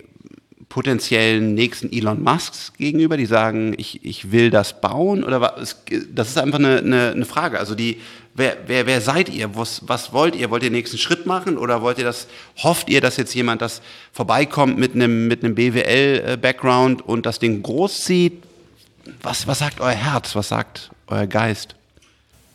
[0.71, 5.25] potenziellen nächsten Elon Musks gegenüber, die sagen, ich, ich will das bauen?
[5.25, 5.77] Oder was?
[6.15, 7.59] Das ist einfach eine, eine, eine Frage.
[7.59, 8.01] Also die,
[8.35, 9.57] wer, wer, wer seid ihr?
[9.57, 10.49] Was, was wollt ihr?
[10.51, 11.59] Wollt ihr den nächsten Schritt machen?
[11.59, 12.29] Oder wollt ihr das,
[12.63, 17.63] hofft ihr, dass jetzt jemand das vorbeikommt mit einem, mit einem BWL-Background und das Ding
[17.65, 18.41] großzieht?
[19.23, 20.37] Was, was sagt euer Herz?
[20.37, 21.75] Was sagt euer Geist?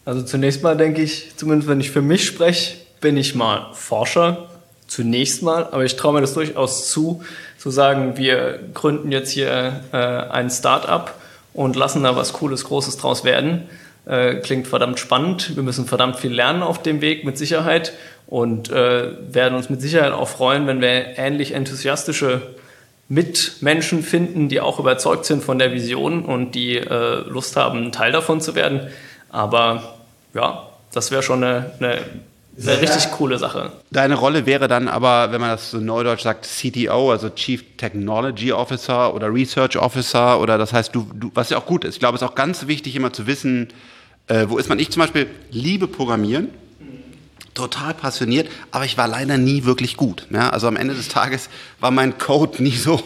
[0.06, 4.50] Also zunächst mal denke ich, zumindest wenn ich für mich spreche, bin ich mal Forscher,
[4.88, 7.24] zunächst mal, aber ich traue mir das durchaus zu,
[7.66, 11.16] zu sagen, wir gründen jetzt hier äh, ein Start-up
[11.52, 13.64] und lassen da was Cooles, Großes draus werden.
[14.06, 15.56] Äh, klingt verdammt spannend.
[15.56, 17.94] Wir müssen verdammt viel lernen auf dem Weg, mit Sicherheit.
[18.28, 22.44] Und äh, werden uns mit Sicherheit auch freuen, wenn wir ähnlich enthusiastische
[23.10, 28.12] Mitmenschen finden, die auch überzeugt sind von der Vision und die äh, Lust haben, Teil
[28.12, 28.82] davon zu werden.
[29.30, 29.96] Aber
[30.36, 31.98] ja, das wäre schon eine, eine
[32.58, 33.72] eine richtig coole Sache.
[33.92, 38.54] Deine Rolle wäre dann aber, wenn man das so neudeutsch sagt, CTO, also Chief Technology
[38.54, 41.96] Officer oder Research Officer oder das heißt, du, du was ja auch gut ist.
[41.96, 43.68] Ich glaube, es ist auch ganz wichtig, immer zu wissen,
[44.28, 44.80] äh, wo ist man.
[44.80, 46.50] Ich zum Beispiel liebe Programmieren,
[47.56, 50.28] total passioniert, aber ich war leider nie wirklich gut.
[50.30, 50.50] Ja?
[50.50, 53.02] Also am Ende des Tages war mein Code nie so,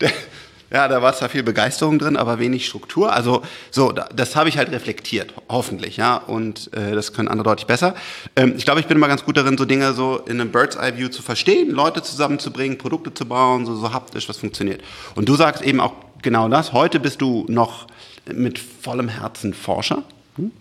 [0.72, 3.12] ja, da war zwar viel Begeisterung drin, aber wenig Struktur.
[3.12, 6.16] Also so, das habe ich halt reflektiert, hoffentlich, ja.
[6.16, 7.94] Und äh, das können andere deutlich besser.
[8.36, 10.76] Ähm, ich glaube, ich bin immer ganz gut darin, so Dinge so in einem Bird's
[10.76, 14.82] Eye View zu verstehen, Leute zusammenzubringen, Produkte zu bauen, so, so haptisch, was funktioniert.
[15.14, 16.72] Und du sagst eben auch genau das.
[16.72, 17.86] Heute bist du noch
[18.32, 20.04] mit vollem Herzen Forscher.
[20.36, 20.52] Hm?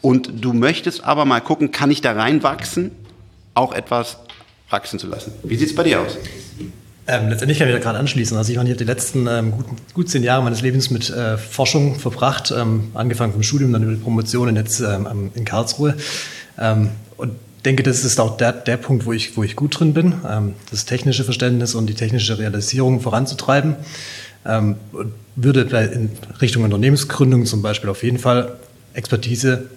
[0.00, 2.92] Und du möchtest aber mal gucken, kann ich da reinwachsen,
[3.54, 4.18] auch etwas
[4.68, 5.32] wachsen zu lassen.
[5.42, 6.16] Wie sieht es bei dir aus?
[7.10, 8.36] Ähm, letztendlich kann ich da gerade anschließen.
[8.36, 11.98] Also ich habe die letzten ähm, gut, gut, zehn Jahre meines Lebens mit äh, Forschung
[11.98, 15.96] verbracht, ähm, angefangen vom Studium, dann über die Promotion und jetzt ähm, in Karlsruhe.
[16.56, 17.32] Ähm, und
[17.64, 20.54] denke, das ist auch der, der Punkt, wo ich, wo ich gut drin bin, ähm,
[20.70, 23.76] das technische Verständnis und die technische Realisierung voranzutreiben.
[24.44, 28.56] und würde in Richtung Unternehmensgründung zum Beispiel auf jeden Fall
[28.94, 29.68] Expertise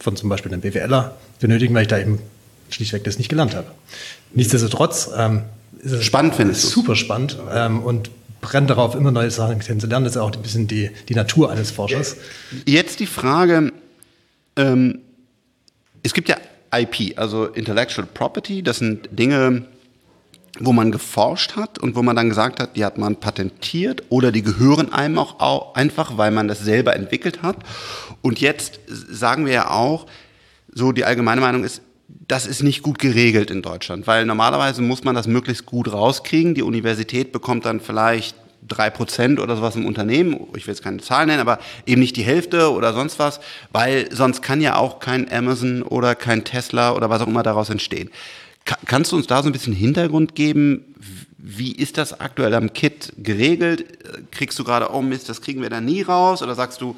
[0.00, 2.18] von zum Beispiel einem BWLer benötigen, weil ich da eben
[2.70, 3.68] schlichtweg das nicht gelernt habe.
[4.32, 5.10] Nichtsdestotrotz
[6.00, 6.68] spannend findest du?
[6.68, 8.10] Super spannend ähm, und
[8.40, 10.04] brennt darauf, immer neue Sachen kennenzulernen.
[10.04, 12.16] Das ist auch ein bisschen die, die Natur eines Forschers.
[12.66, 13.72] Jetzt die Frage,
[14.56, 15.00] ähm,
[16.02, 16.36] es gibt ja
[16.72, 19.64] IP, also Intellectual Property, das sind Dinge,
[20.60, 24.30] wo man geforscht hat und wo man dann gesagt hat, die hat man patentiert oder
[24.30, 27.56] die gehören einem auch einfach, weil man das selber entwickelt hat.
[28.22, 30.06] Und jetzt sagen wir ja auch,
[30.72, 35.04] so die allgemeine Meinung ist, das ist nicht gut geregelt in Deutschland, weil normalerweise muss
[35.04, 36.54] man das möglichst gut rauskriegen.
[36.54, 38.36] Die Universität bekommt dann vielleicht
[38.66, 40.34] drei Prozent oder sowas im Unternehmen.
[40.56, 43.40] Ich will jetzt keine Zahlen nennen, aber eben nicht die Hälfte oder sonst was,
[43.72, 47.68] weil sonst kann ja auch kein Amazon oder kein Tesla oder was auch immer daraus
[47.68, 48.10] entstehen.
[48.86, 50.94] Kannst du uns da so ein bisschen Hintergrund geben?
[51.36, 53.84] Wie ist das aktuell am Kit geregelt?
[54.30, 56.42] Kriegst du gerade, oh Mist, das kriegen wir da nie raus?
[56.42, 56.96] Oder sagst du,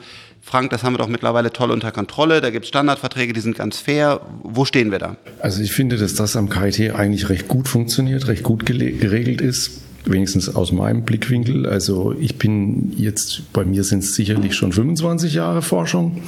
[0.48, 3.58] Frank, das haben wir doch mittlerweile toll unter Kontrolle, da gibt es Standardverträge, die sind
[3.58, 4.20] ganz fair.
[4.44, 5.16] Wo stehen wir da?
[5.40, 9.82] Also ich finde, dass das am KIT eigentlich recht gut funktioniert, recht gut geregelt ist
[10.04, 11.66] wenigstens aus meinem Blickwinkel.
[11.66, 16.22] Also ich bin jetzt, bei mir sind es sicherlich schon 25 Jahre Forschung.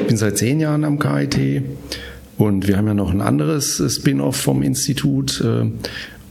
[0.00, 1.62] Ich bin seit zehn Jahren am KIT
[2.38, 5.40] und wir haben ja noch ein anderes Spin-off vom Institut.
[5.40, 5.70] Äh,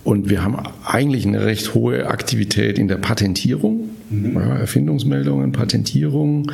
[0.04, 4.36] und wir haben eigentlich eine recht hohe Aktivität in der Patentierung, mhm.
[4.36, 6.52] Erfindungsmeldungen, Patentierung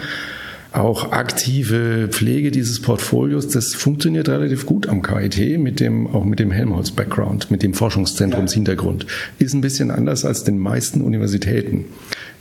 [0.71, 6.39] auch aktive Pflege dieses Portfolios, das funktioniert relativ gut am KIT mit dem, auch mit
[6.39, 9.08] dem Helmholtz-Background, mit dem Forschungszentrumshintergrund.
[9.39, 11.86] Ist ein bisschen anders als den meisten Universitäten,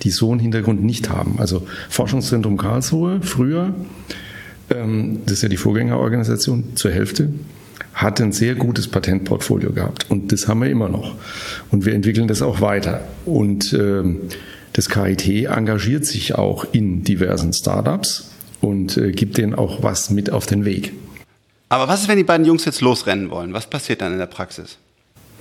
[0.02, 1.36] die so einen Hintergrund nicht haben.
[1.38, 3.74] Also Forschungszentrum Karlsruhe früher,
[4.70, 7.30] ähm, das ist ja die Vorgängerorganisation zur Hälfte,
[7.94, 10.10] hat ein sehr gutes Patentportfolio gehabt.
[10.10, 11.16] Und das haben wir immer noch.
[11.70, 13.00] Und wir entwickeln das auch weiter.
[13.24, 14.20] Und ähm,
[14.78, 20.30] das KIT engagiert sich auch in diversen Startups und äh, gibt denen auch was mit
[20.30, 20.92] auf den Weg.
[21.68, 23.52] Aber was ist, wenn die beiden Jungs jetzt losrennen wollen?
[23.52, 24.78] Was passiert dann in der Praxis?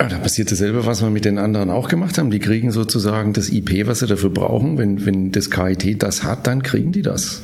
[0.00, 2.32] Ja, da passiert dasselbe, was wir mit den anderen auch gemacht haben.
[2.32, 4.76] Die kriegen sozusagen das IP, was sie dafür brauchen.
[4.76, 7.42] Wenn, wenn das KIT das hat, dann kriegen die das.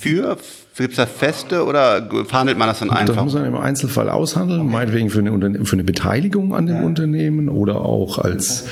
[0.00, 0.36] Für
[0.78, 3.16] Gibt es da Feste oder verhandelt man das dann einfach?
[3.16, 4.70] Das muss man im Einzelfall aushandeln, okay.
[4.70, 6.82] meinetwegen für eine, für eine Beteiligung an dem ja.
[6.82, 8.64] Unternehmen oder auch als.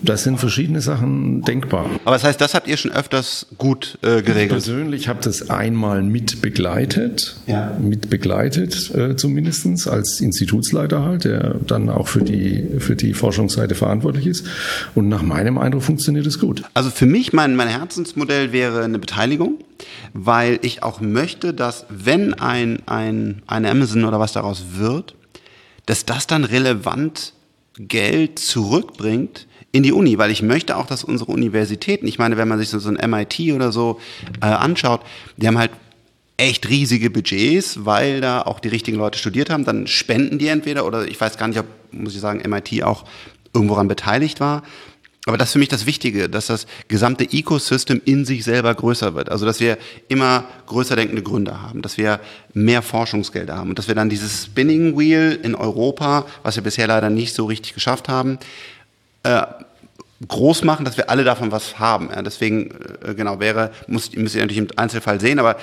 [0.00, 1.90] Das sind verschiedene Sachen denkbar.
[2.06, 4.44] Aber das heißt, das habt ihr schon öfters gut äh, geregelt?
[4.44, 7.76] Ich persönlich habe das einmal mit begleitet, ja.
[7.78, 13.74] mit begleitet äh, zumindest als Institutsleiter halt, der dann auch für die, für die Forschungsseite
[13.74, 14.46] verantwortlich ist.
[14.94, 16.62] Und nach meinem Eindruck funktioniert es gut.
[16.72, 19.58] Also für mich, mein, mein Herzensmodell wäre eine Beteiligung
[20.12, 25.14] weil ich auch möchte, dass wenn ein, ein, ein Amazon oder was daraus wird,
[25.86, 27.32] dass das dann relevant
[27.76, 32.48] Geld zurückbringt in die Uni, weil ich möchte auch, dass unsere Universitäten, ich meine, wenn
[32.48, 34.00] man sich so, so ein MIT oder so
[34.40, 35.02] äh, anschaut,
[35.36, 35.70] die haben halt
[36.36, 40.86] echt riesige Budgets, weil da auch die richtigen Leute studiert haben, dann spenden die entweder
[40.86, 43.04] oder ich weiß gar nicht, ob, muss ich sagen, MIT auch
[43.52, 44.62] irgendwo daran beteiligt war.
[45.26, 49.14] Aber das ist für mich das Wichtige, dass das gesamte Ecosystem in sich selber größer
[49.14, 49.28] wird.
[49.28, 49.76] Also, dass wir
[50.08, 52.20] immer größer denkende Gründer haben, dass wir
[52.54, 56.86] mehr Forschungsgelder haben und dass wir dann dieses Spinning Wheel in Europa, was wir bisher
[56.86, 58.38] leider nicht so richtig geschafft haben,
[59.22, 59.42] äh,
[60.26, 62.08] groß machen, dass wir alle davon was haben.
[62.10, 62.70] Ja, deswegen,
[63.06, 65.56] äh, genau, wäre, muss, müsst ihr natürlich im Einzelfall sehen, aber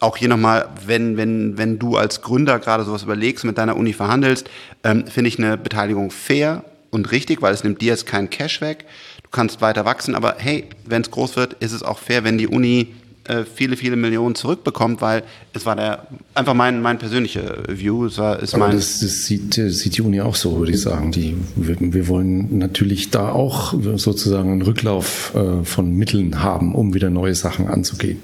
[0.00, 3.92] auch hier nochmal, wenn, wenn, wenn du als Gründer gerade sowas überlegst, mit deiner Uni
[3.92, 4.50] verhandelst,
[4.82, 8.60] ähm, finde ich eine Beteiligung fair und richtig, weil es nimmt dir jetzt keinen Cash
[8.60, 8.86] weg.
[9.22, 12.38] Du kannst weiter wachsen, aber hey, wenn es groß wird, ist es auch fair, wenn
[12.38, 12.88] die Uni
[13.24, 15.22] äh, viele, viele Millionen zurückbekommt, weil
[15.54, 18.06] es war der einfach mein, mein persönlicher View.
[18.06, 20.80] Es war, ist Aber mein das, das sieht, sieht die Uni auch so, würde ich
[20.80, 21.10] sagen.
[21.10, 26.94] Die, wir, wir wollen natürlich da auch sozusagen einen Rücklauf äh, von Mitteln haben, um
[26.94, 28.20] wieder neue Sachen anzugehen.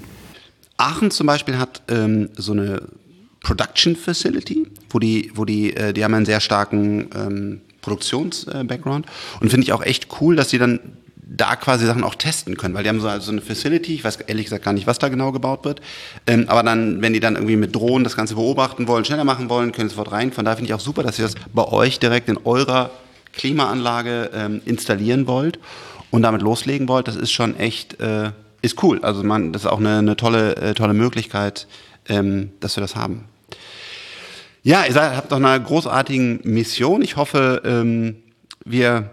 [0.77, 2.83] Aachen zum Beispiel hat ähm, so eine
[3.41, 9.05] Production Facility, wo die, wo die, äh, die haben einen sehr starken ähm, Produktions-Background.
[9.39, 10.79] Und finde ich auch echt cool, dass sie dann
[11.33, 14.17] da quasi Sachen auch testen können, weil die haben so also eine Facility, ich weiß
[14.27, 15.81] ehrlich gesagt gar nicht, was da genau gebaut wird,
[16.27, 19.49] ähm, aber dann, wenn die dann irgendwie mit Drohnen das Ganze beobachten wollen, schneller machen
[19.49, 20.33] wollen, können sie sofort rein.
[20.33, 22.91] Von daher finde ich auch super, dass ihr das bei euch direkt in eurer
[23.31, 25.57] Klimaanlage ähm, installieren wollt
[26.09, 27.07] und damit loslegen wollt.
[27.07, 28.99] Das ist schon echt, äh, ist cool.
[29.01, 31.65] Also man, das ist auch eine, eine tolle, äh, tolle Möglichkeit,
[32.09, 33.25] ähm, dass wir das haben.
[34.63, 37.01] Ja, ihr seid, habt doch eine großartige Mission.
[37.01, 38.17] Ich hoffe, ähm,
[38.63, 39.09] wir,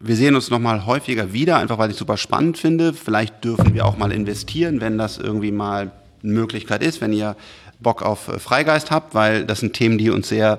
[0.00, 2.92] wir sehen uns noch mal häufiger wieder, einfach weil ich super spannend finde.
[2.92, 5.92] Vielleicht dürfen wir auch mal investieren, wenn das irgendwie mal
[6.24, 7.36] eine Möglichkeit ist, wenn ihr
[7.78, 10.58] Bock auf äh, Freigeist habt, weil das sind Themen, die uns sehr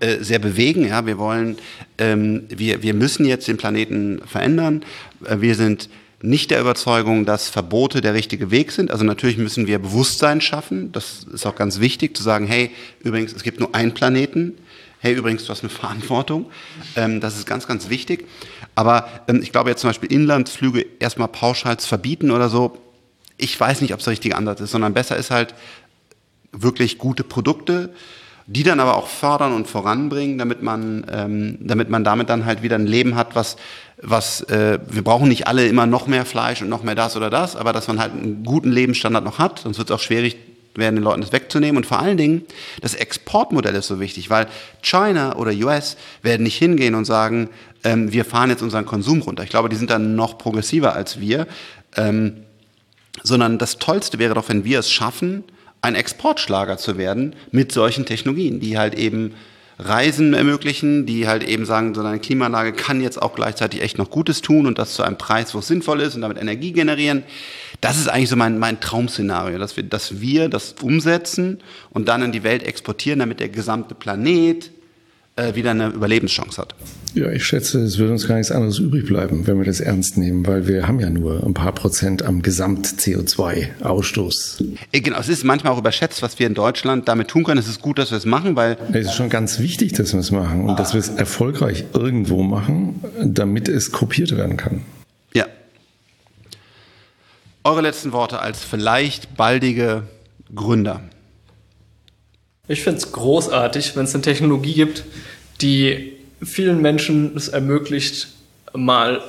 [0.00, 0.86] äh, sehr bewegen.
[0.86, 1.56] Ja, wir wollen,
[1.98, 4.84] ähm, wir, wir müssen jetzt den Planeten verändern.
[5.24, 5.88] Äh, wir sind
[6.22, 8.90] nicht der Überzeugung, dass Verbote der richtige Weg sind.
[8.90, 10.92] Also natürlich müssen wir Bewusstsein schaffen.
[10.92, 14.54] Das ist auch ganz wichtig zu sagen, hey, übrigens, es gibt nur einen Planeten.
[14.98, 16.46] Hey, übrigens, du hast eine Verantwortung.
[16.96, 18.26] Ähm, das ist ganz, ganz wichtig.
[18.74, 22.78] Aber ähm, ich glaube jetzt zum Beispiel Inlandsflüge erstmal pauschal zu verbieten oder so,
[23.36, 25.54] ich weiß nicht, ob es der richtige Ansatz ist, sondern besser ist halt
[26.52, 27.90] wirklich gute Produkte,
[28.46, 32.62] die dann aber auch fördern und voranbringen, damit man, ähm, damit man damit dann halt
[32.62, 33.56] wieder ein Leben hat, was,
[34.02, 37.30] was äh, wir brauchen nicht alle immer noch mehr Fleisch und noch mehr das oder
[37.30, 40.36] das, aber dass man halt einen guten Lebensstandard noch hat, sonst wird es auch schwierig
[40.74, 41.78] werden, den Leuten das wegzunehmen.
[41.78, 42.42] Und vor allen Dingen,
[42.82, 44.46] das Exportmodell ist so wichtig, weil
[44.82, 47.48] China oder US werden nicht hingehen und sagen,
[47.84, 49.42] ähm, wir fahren jetzt unseren Konsum runter.
[49.42, 51.46] Ich glaube, die sind dann noch progressiver als wir.
[51.96, 52.42] Ähm,
[53.22, 55.44] sondern das Tollste wäre doch, wenn wir es schaffen,
[55.80, 59.34] ein Exportschlager zu werden mit solchen Technologien, die halt eben
[59.78, 64.10] Reisen ermöglichen, die halt eben sagen, so eine Klimaanlage kann jetzt auch gleichzeitig echt noch
[64.10, 67.24] Gutes tun und das zu einem Preis, wo es sinnvoll ist und damit Energie generieren.
[67.82, 71.58] Das ist eigentlich so mein, mein Traumszenario, dass wir, dass wir das umsetzen
[71.90, 74.70] und dann in die Welt exportieren, damit der gesamte Planet
[75.36, 76.74] äh, wieder eine Überlebenschance hat.
[77.16, 80.18] Ja, ich schätze, es wird uns gar nichts anderes übrig bleiben, wenn wir das ernst
[80.18, 84.62] nehmen, weil wir haben ja nur ein paar Prozent am Gesamt-CO2-Ausstoß.
[84.92, 87.58] Äh, genau, es ist manchmal auch überschätzt, was wir in Deutschland damit tun können.
[87.58, 88.76] Es ist gut, dass wir es machen, weil...
[88.92, 90.74] Es ist schon ganz wichtig, dass wir es machen und ah.
[90.74, 94.82] dass wir es erfolgreich irgendwo machen, damit es kopiert werden kann.
[95.32, 95.46] Ja.
[97.64, 100.02] Eure letzten Worte als vielleicht baldige
[100.54, 101.00] Gründer.
[102.68, 105.04] Ich finde es großartig, wenn es eine Technologie gibt,
[105.62, 108.28] die vielen Menschen es ermöglicht,
[108.74, 109.22] mal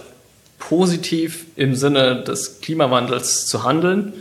[0.60, 4.14] positiv im Sinne des Klimawandels zu handeln,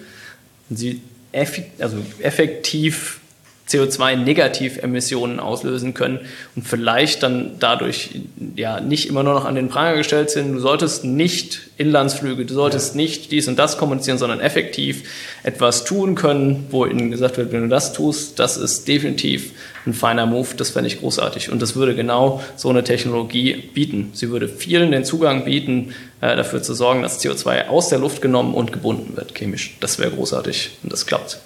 [0.70, 1.00] sie
[1.32, 3.20] effektiv, also effektiv
[3.68, 6.20] CO2-Negativemissionen auslösen können
[6.54, 8.10] und vielleicht dann dadurch
[8.54, 10.52] ja nicht immer nur noch an den Pranger gestellt sind.
[10.52, 13.00] Du solltest nicht Inlandsflüge, du solltest ja.
[13.00, 15.08] nicht dies und das kommunizieren, sondern effektiv
[15.42, 19.50] etwas tun können, wo ihnen gesagt wird, wenn du das tust, das ist definitiv
[19.84, 21.50] ein feiner Move, das fände ich großartig.
[21.50, 24.10] Und das würde genau so eine Technologie bieten.
[24.14, 28.22] Sie würde vielen den Zugang bieten, äh, dafür zu sorgen, dass CO2 aus der Luft
[28.22, 29.76] genommen und gebunden wird, chemisch.
[29.80, 31.40] Das wäre großartig und das klappt.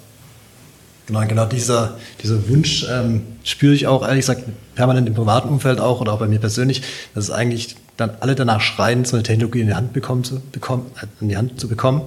[1.10, 4.44] Genau, genau dieser, dieser Wunsch ähm, spüre ich auch, ehrlich gesagt,
[4.76, 6.82] permanent im privaten Umfeld auch oder auch bei mir persönlich,
[7.16, 10.38] dass es eigentlich dann alle danach schreien, so eine Technologie in die Hand bekommen zu
[10.38, 12.02] bekommen, äh, in die Hand zu bekommen,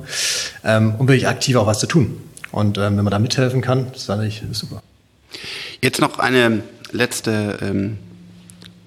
[0.63, 2.21] ähm, um wirklich aktiv auch was zu tun.
[2.53, 4.81] Und ähm, wenn man da mithelfen kann, das ist natürlich super.
[5.81, 6.63] Jetzt noch eine
[6.93, 7.97] letzte ähm,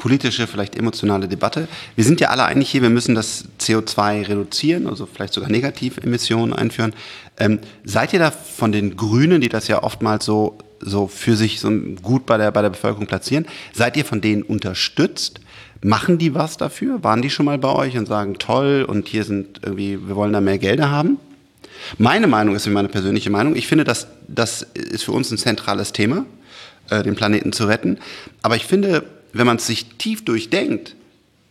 [0.06, 1.66] politische, vielleicht emotionale Debatte.
[1.96, 6.52] Wir sind ja alle einig hier, wir müssen das CO2 reduzieren, also vielleicht sogar Negativemissionen
[6.52, 6.94] einführen.
[7.40, 11.58] Ähm, seid ihr da von den Grünen, die das ja oftmals so, so für sich
[11.58, 15.40] so gut bei der, bei der Bevölkerung platzieren, seid ihr von denen unterstützt?
[15.82, 17.02] Machen die was dafür?
[17.02, 20.32] Waren die schon mal bei euch und sagen, toll, und hier sind irgendwie, wir wollen
[20.32, 21.18] da mehr Gelder haben?
[21.98, 23.56] Meine Meinung ist meine persönliche Meinung.
[23.56, 26.26] Ich finde, dass das ist für uns ein zentrales Thema,
[26.90, 27.98] äh, den Planeten zu retten.
[28.42, 29.02] Aber ich finde,
[29.38, 30.96] wenn man es sich tief durchdenkt,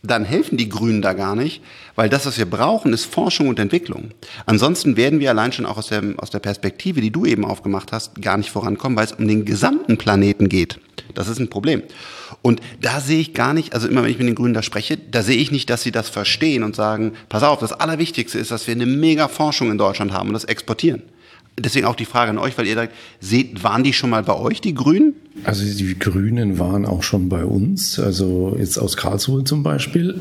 [0.02, 1.62] dann helfen die Grünen da gar nicht,
[1.94, 4.10] weil das, was wir brauchen, ist Forschung und Entwicklung.
[4.44, 7.92] Ansonsten werden wir allein schon auch aus der, aus der Perspektive, die du eben aufgemacht
[7.92, 10.78] hast, gar nicht vorankommen, weil es um den gesamten Planeten geht.
[11.14, 11.82] Das ist ein Problem.
[12.42, 14.96] Und da sehe ich gar nicht, also immer wenn ich mit den Grünen da spreche,
[14.96, 18.50] da sehe ich nicht, dass sie das verstehen und sagen, pass auf, das Allerwichtigste ist,
[18.50, 21.02] dass wir eine mega Forschung in Deutschland haben und das exportieren.
[21.58, 24.34] Deswegen auch die Frage an euch, weil ihr sagt, seht, waren die schon mal bei
[24.34, 25.14] euch, die Grünen?
[25.44, 30.20] Also die Grünen waren auch schon bei uns, also jetzt aus Karlsruhe zum Beispiel.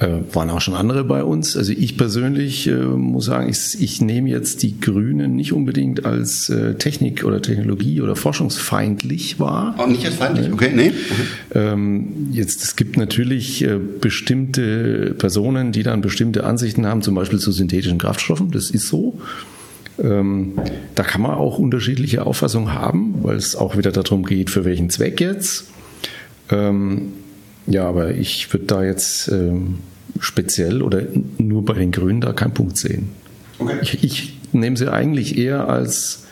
[0.00, 1.58] Äh, waren auch schon andere bei uns.
[1.58, 6.48] Also ich persönlich äh, muss sagen, ich, ich nehme jetzt die Grünen nicht unbedingt als
[6.48, 9.74] äh, Technik oder Technologie oder forschungsfeindlich wahr.
[9.76, 10.88] Auch nicht als feindlich, okay, nee.
[10.88, 10.94] Okay.
[11.54, 17.38] Ähm, jetzt, es gibt natürlich äh, bestimmte Personen, die dann bestimmte Ansichten haben, zum Beispiel
[17.38, 18.52] zu synthetischen Kraftstoffen.
[18.52, 19.20] Das ist so.
[20.02, 20.54] Ähm,
[20.94, 24.88] da kann man auch unterschiedliche Auffassungen haben, weil es auch wieder darum geht, für welchen
[24.88, 25.66] Zweck jetzt.
[26.50, 27.12] Ähm,
[27.70, 29.78] ja, aber ich würde da jetzt ähm,
[30.18, 31.02] speziell oder
[31.38, 33.10] nur bei den Grünen da keinen Punkt sehen.
[33.58, 33.78] Okay.
[33.82, 36.24] Ich, ich nehme sie eigentlich eher als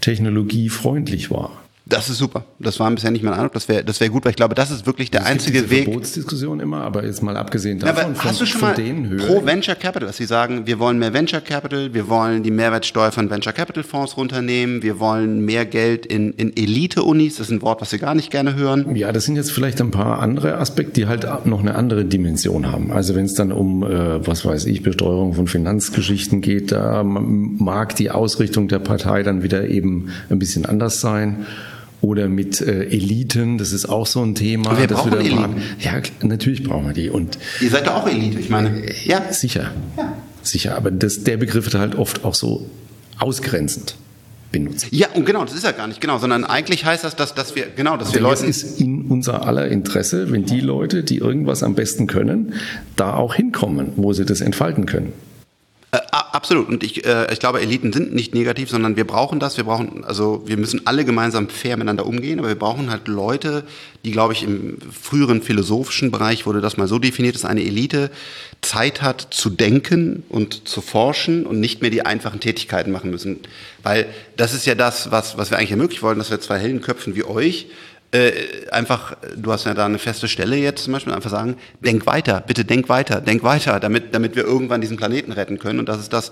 [0.00, 1.61] technologiefreundlich wahr.
[1.92, 2.44] Das ist super.
[2.58, 3.52] Das war bisher nicht mein Eindruck.
[3.52, 5.70] Das wäre das wär gut, weil ich glaube, das ist wirklich der es einzige gibt
[5.70, 5.84] diese Weg.
[5.84, 9.74] Verbotsdiskussion immer, aber jetzt mal abgesehen davon, ja, hast du schon von mal pro Venture
[9.74, 13.52] Capital, dass sie sagen, wir wollen mehr Venture Capital, wir wollen die Mehrwertsteuer von Venture
[13.52, 17.36] Capital Fonds runternehmen, wir wollen mehr Geld in, in Elite-Unis.
[17.36, 18.96] Das ist ein Wort, was wir gar nicht gerne hören.
[18.96, 22.72] Ja, das sind jetzt vielleicht ein paar andere Aspekte, die halt noch eine andere Dimension
[22.72, 22.90] haben.
[22.90, 27.94] Also wenn es dann um, äh, was weiß ich, Besteuerung von Finanzgeschichten geht, da mag
[27.96, 31.46] die Ausrichtung der Partei dann wieder eben ein bisschen anders sein
[32.02, 34.70] oder mit äh, Eliten, das ist auch so ein Thema.
[34.70, 35.36] Und wir brauchen Eliten.
[35.36, 37.08] Mal, ja, natürlich brauchen wir die.
[37.08, 38.84] Und Ihr seid doch auch Elite, ich meine.
[38.84, 39.32] Äh, ja.
[39.32, 39.70] Sicher.
[39.96, 40.12] Ja.
[40.42, 42.68] Sicher, aber das, der Begriff wird halt oft auch so
[43.18, 43.94] ausgrenzend
[44.50, 44.88] benutzt.
[44.90, 47.54] Ja, und genau, das ist ja gar nicht genau, sondern eigentlich heißt das, dass, dass
[47.54, 48.46] wir, genau, dass wir Leute.
[48.46, 52.54] Es ist in unser aller Interesse, wenn die Leute, die irgendwas am besten können,
[52.96, 55.12] da auch hinkommen, wo sie das entfalten können.
[55.94, 56.68] Äh, absolut.
[56.68, 59.58] Und ich, äh, ich glaube, Eliten sind nicht negativ, sondern wir brauchen das.
[59.58, 63.64] Wir brauchen, also wir müssen alle gemeinsam fair miteinander umgehen, aber wir brauchen halt Leute,
[64.02, 68.10] die, glaube ich, im früheren philosophischen Bereich wurde das mal so definiert, dass eine Elite
[68.62, 73.40] Zeit hat zu denken und zu forschen und nicht mehr die einfachen Tätigkeiten machen müssen.
[73.82, 74.06] Weil
[74.38, 77.16] das ist ja das, was, was wir eigentlich ermöglichen wollen, dass wir zwei hellen Köpfen
[77.16, 77.66] wie euch
[78.12, 82.04] äh, einfach, du hast ja da eine feste Stelle jetzt zum Beispiel, einfach sagen, denk
[82.04, 85.78] weiter, bitte denk weiter, denk weiter, damit, damit wir irgendwann diesen Planeten retten können.
[85.78, 86.30] Und das ist das,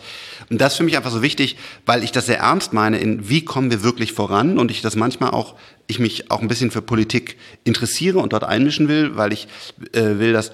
[0.51, 3.31] und das ist für mich einfach so wichtig, weil ich das sehr ernst meine, in
[3.31, 6.71] wie kommen wir wirklich voran und ich das manchmal auch, ich mich auch ein bisschen
[6.71, 9.49] für Politik interessiere und dort einmischen will, weil ich
[9.93, 10.53] äh, will, dass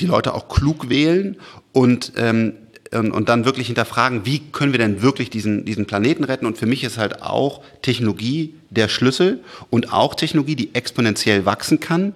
[0.00, 1.36] die Leute auch klug wählen
[1.72, 2.54] und ähm,
[2.98, 6.46] und, und dann wirklich hinterfragen, wie können wir denn wirklich diesen, diesen Planeten retten?
[6.46, 11.80] Und für mich ist halt auch Technologie der Schlüssel und auch Technologie, die exponentiell wachsen
[11.80, 12.14] kann.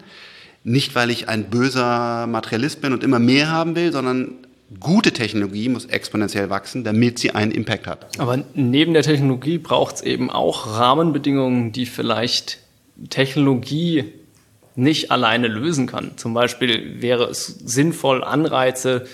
[0.63, 4.35] Nicht, weil ich ein böser Materialist bin und immer mehr haben will, sondern
[4.79, 8.21] gute Technologie muss exponentiell wachsen, damit sie einen Impact hat.
[8.21, 12.59] Aber neben der Technologie braucht es eben auch Rahmenbedingungen, die vielleicht
[13.09, 14.05] Technologie
[14.77, 16.13] nicht alleine lösen kann.
[16.17, 19.07] Zum Beispiel wäre es sinnvoll, Anreize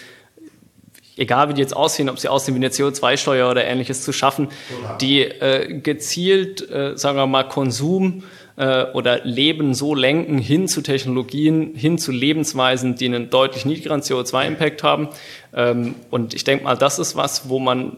[1.17, 4.49] egal wie die jetzt aussehen, ob sie aussehen wie eine CO2-Steuer oder ähnliches zu schaffen,
[5.01, 8.23] die äh, gezielt, äh, sagen wir mal, Konsum
[8.57, 14.03] äh, oder Leben so lenken hin zu Technologien, hin zu Lebensweisen, die einen deutlich niedrigeren
[14.03, 15.09] CO2-Impact haben.
[15.55, 17.93] Ähm, und ich denke mal, das ist was, wo man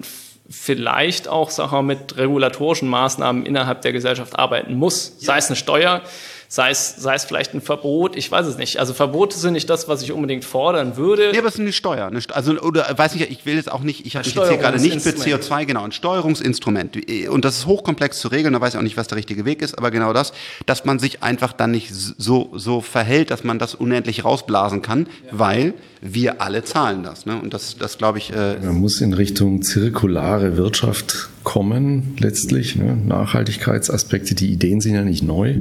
[0.51, 5.57] vielleicht auch sag mal, mit regulatorischen Maßnahmen innerhalb der Gesellschaft arbeiten muss, sei es eine
[5.57, 6.03] Steuer,
[6.49, 8.79] sei es, sei es vielleicht ein Verbot, ich weiß es nicht.
[8.79, 11.31] Also Verbote sind nicht das, was ich unbedingt fordern würde.
[11.31, 12.07] Nee, aber es ist eine Steuer.
[12.07, 14.49] Eine St also, oder weiß nicht, ich will jetzt auch nicht, ich habe mich jetzt
[14.49, 16.99] hier gerade nicht für CO2, genau, ein Steuerungsinstrument.
[17.29, 19.61] Und das ist hochkomplex zu regeln, da weiß ich auch nicht, was der richtige Weg
[19.61, 20.33] ist, aber genau das,
[20.65, 25.07] dass man sich einfach dann nicht so, so verhält, dass man das unendlich rausblasen kann,
[25.07, 25.39] ja.
[25.39, 27.27] weil wir alle zahlen das.
[27.27, 27.41] Ne?
[27.41, 28.33] Und das, das glaube ich.
[28.33, 32.77] Äh man muss in Richtung zirkulare Wirtschaft kommen, letztlich.
[32.77, 32.97] Ne?
[32.97, 35.57] Nachhaltigkeitsaspekte, die Ideen sind ja nicht neu.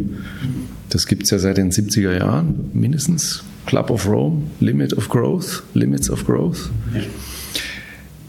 [0.90, 3.44] Das gibt es ja seit den 70er Jahren mindestens.
[3.66, 6.70] Club of Rome, Limit of Growth, Limits of Growth.
[6.94, 7.02] Äh,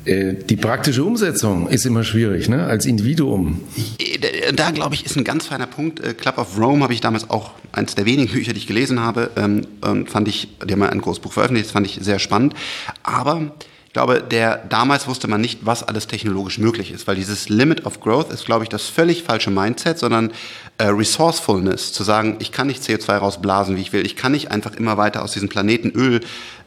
[0.08, 2.64] die praktische Umsetzung ist immer schwierig, ne?
[2.64, 3.60] als Individuum.
[3.98, 6.00] Äh, da, glaube ich, ist ein ganz feiner Punkt.
[6.00, 9.00] Äh, Club of Rome habe ich damals auch, eines der wenigen Bücher, die ich gelesen
[9.00, 12.54] habe, ähm, fand ich, die haben ein großes Buch veröffentlicht, das fand ich sehr spannend.
[13.02, 13.52] Aber
[13.88, 17.86] ich glaube, der, damals wusste man nicht, was alles technologisch möglich ist, weil dieses Limit
[17.86, 20.30] of Growth ist, glaube ich, das völlig falsche Mindset, sondern
[20.76, 24.50] äh, Resourcefulness, zu sagen, ich kann nicht CO2 rausblasen, wie ich will, ich kann nicht
[24.50, 26.20] einfach immer weiter aus diesem Planeten Öl,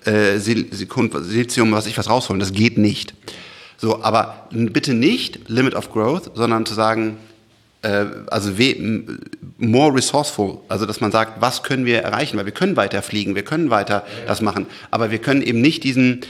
[0.06, 3.14] äh, Silizium, was ich was rausholen, das geht nicht.
[3.78, 7.18] So, aber bitte nicht Limit of Growth, sondern zu sagen,
[7.84, 8.52] äh, also
[9.58, 13.36] more resourceful, also dass man sagt, was können wir erreichen, weil wir können weiter fliegen,
[13.36, 16.22] wir können weiter ja, das machen, aber wir können eben nicht diesen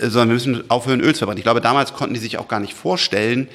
[0.00, 1.38] sondern wir müssen aufhören, Öl zu verbrennen.
[1.38, 3.48] Ich glaube, damals konnten die sich auch gar nicht vorstellen,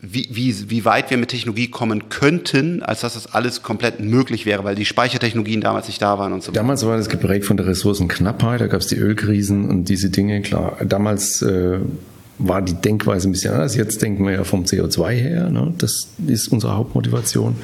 [0.00, 4.44] wie, wie, wie weit wir mit Technologie kommen könnten, als dass das alles komplett möglich
[4.44, 6.60] wäre, weil die Speichertechnologien damals nicht da waren und so weiter.
[6.60, 10.42] Damals war das geprägt von der Ressourcenknappheit, da gab es die Ölkrisen und diese Dinge,
[10.42, 10.76] klar.
[10.84, 11.78] Damals äh,
[12.38, 13.76] war die Denkweise ein bisschen anders.
[13.76, 15.72] Jetzt denken wir ja vom CO2 her, ne?
[15.78, 17.56] das ist unsere Hauptmotivation.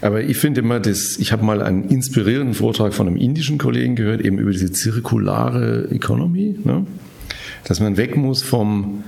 [0.00, 3.94] Aber ich finde immer, dass, ich habe mal einen inspirierenden Vortrag von einem indischen Kollegen
[3.94, 6.58] gehört, eben über diese zirkulare Economy.
[6.64, 6.86] Ne?
[7.64, 9.04] Dass man weg muss vom,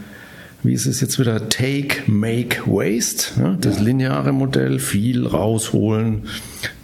[0.62, 6.22] wie ist es jetzt wieder, Take, Make, Waste, ja, das lineare Modell, viel rausholen,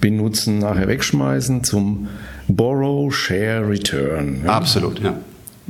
[0.01, 2.09] benutzen, nachher wegschmeißen, zum
[2.49, 4.43] Borrow, Share, Return.
[4.45, 4.51] Ja.
[4.51, 5.16] Absolut, ja.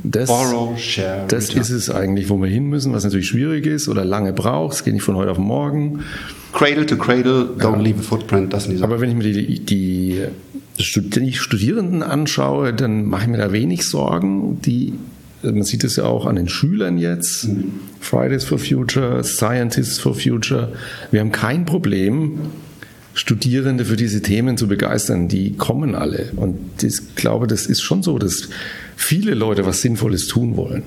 [0.03, 1.61] Das, Borrow, share, das return.
[1.61, 4.73] ist es eigentlich, wo wir hin müssen, was natürlich schwierig ist oder lange braucht.
[4.73, 6.03] Es geht nicht von heute auf morgen.
[6.53, 7.81] Cradle to cradle, don't ja.
[7.81, 8.81] leave a footprint, das nicht.
[8.81, 10.23] Aber wenn ich mir die, die,
[10.79, 14.59] die Studierenden anschaue, dann mache ich mir da wenig Sorgen.
[14.61, 14.93] Die
[15.43, 17.47] man sieht es ja auch an den Schülern jetzt,
[17.99, 20.73] Fridays for Future, Scientists for Future.
[21.11, 22.39] Wir haben kein Problem,
[23.13, 25.27] Studierende für diese Themen zu begeistern.
[25.27, 26.31] Die kommen alle.
[26.35, 28.49] Und ich glaube, das ist schon so, dass
[28.95, 30.83] viele Leute was Sinnvolles tun wollen.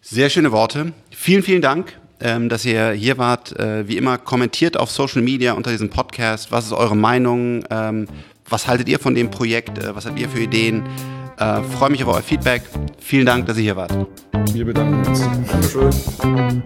[0.00, 0.92] Sehr schöne Worte.
[1.10, 3.58] Vielen, vielen Dank, ähm, dass ihr hier wart.
[3.58, 6.52] Äh, wie immer, kommentiert auf Social Media unter diesem Podcast.
[6.52, 7.64] Was ist eure Meinung?
[7.70, 8.06] Ähm,
[8.48, 9.78] was haltet ihr von dem Projekt?
[9.78, 10.84] Äh, was habt ihr für Ideen?
[11.38, 12.62] Äh, Freue mich auf euer Feedback.
[12.98, 13.92] Vielen Dank, dass ihr hier wart.
[14.52, 15.20] Wir bedanken uns.
[15.50, 16.62] Dankeschön.